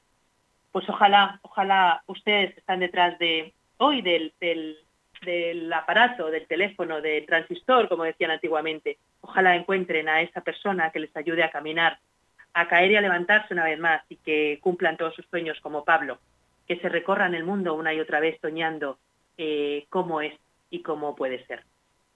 pues 0.72 0.88
ojalá, 0.90 1.40
ojalá 1.42 2.04
ustedes 2.08 2.58
están 2.58 2.80
detrás 2.80 3.18
de 3.20 3.54
hoy 3.78 4.02
del, 4.02 4.34
del, 4.40 4.78
del 5.22 5.72
aparato, 5.72 6.32
del 6.32 6.48
teléfono, 6.48 7.02
del 7.02 7.26
transistor, 7.26 7.90
como 7.90 8.04
decían 8.04 8.32
antiguamente, 8.32 8.98
ojalá 9.22 9.56
encuentren 9.56 10.08
a 10.08 10.22
esa 10.22 10.42
persona 10.42 10.92
que 10.92 11.00
les 11.00 11.16
ayude 11.16 11.44
a 11.44 11.52
caminar, 11.52 12.00
a 12.54 12.68
caer 12.68 12.92
y 12.92 12.96
a 12.96 13.02
levantarse 13.02 13.54
una 13.54 13.66
vez 13.66 13.80
más 13.80 14.02
y 14.10 14.18
que 14.18 14.60
cumplan 14.62 14.98
todos 14.98 15.16
sus 15.16 15.26
sueños 15.28 15.60
como 15.62 15.84
Pablo, 15.84 16.20
que 16.72 16.80
se 16.80 16.88
recorran 16.88 17.36
el 17.36 17.44
mundo 17.44 17.74
una 17.74 17.94
y 17.94 18.00
otra 18.00 18.22
vez 18.22 18.40
soñando 18.40 18.98
eh, 19.38 19.88
cómo 19.90 20.22
es 20.22 20.34
y 20.70 20.82
cómo 20.82 21.18
puede 21.18 21.46
ser. 21.46 21.66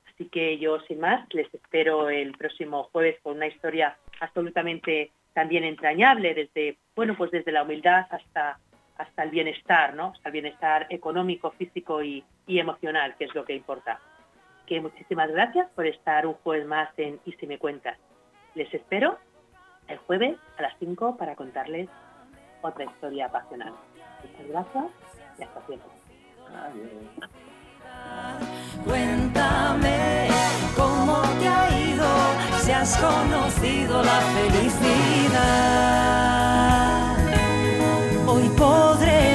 Así 0.07 0.29
que 0.29 0.57
yo, 0.59 0.79
sin 0.87 1.01
más, 1.01 1.27
les 1.33 1.53
espero 1.53 2.09
el 2.09 2.31
próximo 2.37 2.83
jueves 2.85 3.19
con 3.21 3.35
una 3.35 3.47
historia 3.47 3.97
absolutamente 4.21 5.11
también 5.33 5.65
entrañable, 5.65 6.33
desde, 6.33 6.77
bueno, 6.95 7.17
pues 7.17 7.31
desde 7.31 7.51
la 7.51 7.63
humildad 7.63 8.07
hasta, 8.09 8.57
hasta 8.97 9.23
el 9.23 9.29
bienestar, 9.29 9.93
¿no? 9.93 10.13
Hasta 10.15 10.29
el 10.29 10.31
bienestar 10.31 10.87
económico, 10.89 11.51
físico 11.51 12.01
y, 12.01 12.23
y 12.47 12.59
emocional, 12.59 13.13
que 13.17 13.25
es 13.25 13.35
lo 13.35 13.43
que 13.43 13.55
importa. 13.55 13.99
Que 14.65 14.79
muchísimas 14.79 15.29
gracias 15.31 15.69
por 15.71 15.85
estar 15.85 16.25
un 16.25 16.35
jueves 16.35 16.65
más 16.65 16.97
en 16.97 17.19
Y 17.25 17.33
si 17.33 17.45
me 17.45 17.57
cuentas. 17.57 17.97
Les 18.53 18.73
espero 18.73 19.19
el 19.89 19.97
jueves 19.97 20.37
a 20.57 20.61
las 20.61 20.79
5 20.79 21.17
para 21.17 21.35
contarles 21.35 21.89
otra 22.61 22.85
historia 22.85 23.25
apasionante. 23.25 23.94
Muchas 24.25 24.47
gracias 24.47 24.85
y 25.37 25.43
hasta 25.43 25.65
siempre. 25.67 25.89
Cuéntame 28.83 30.27
cómo 30.75 31.21
te 31.39 31.47
ha 31.47 31.79
ido, 31.79 32.07
si 32.63 32.71
has 32.71 32.97
conocido 32.97 34.01
la 34.01 34.21
felicidad. 34.35 35.45
Hoy 38.27 38.49
podré 38.57 39.34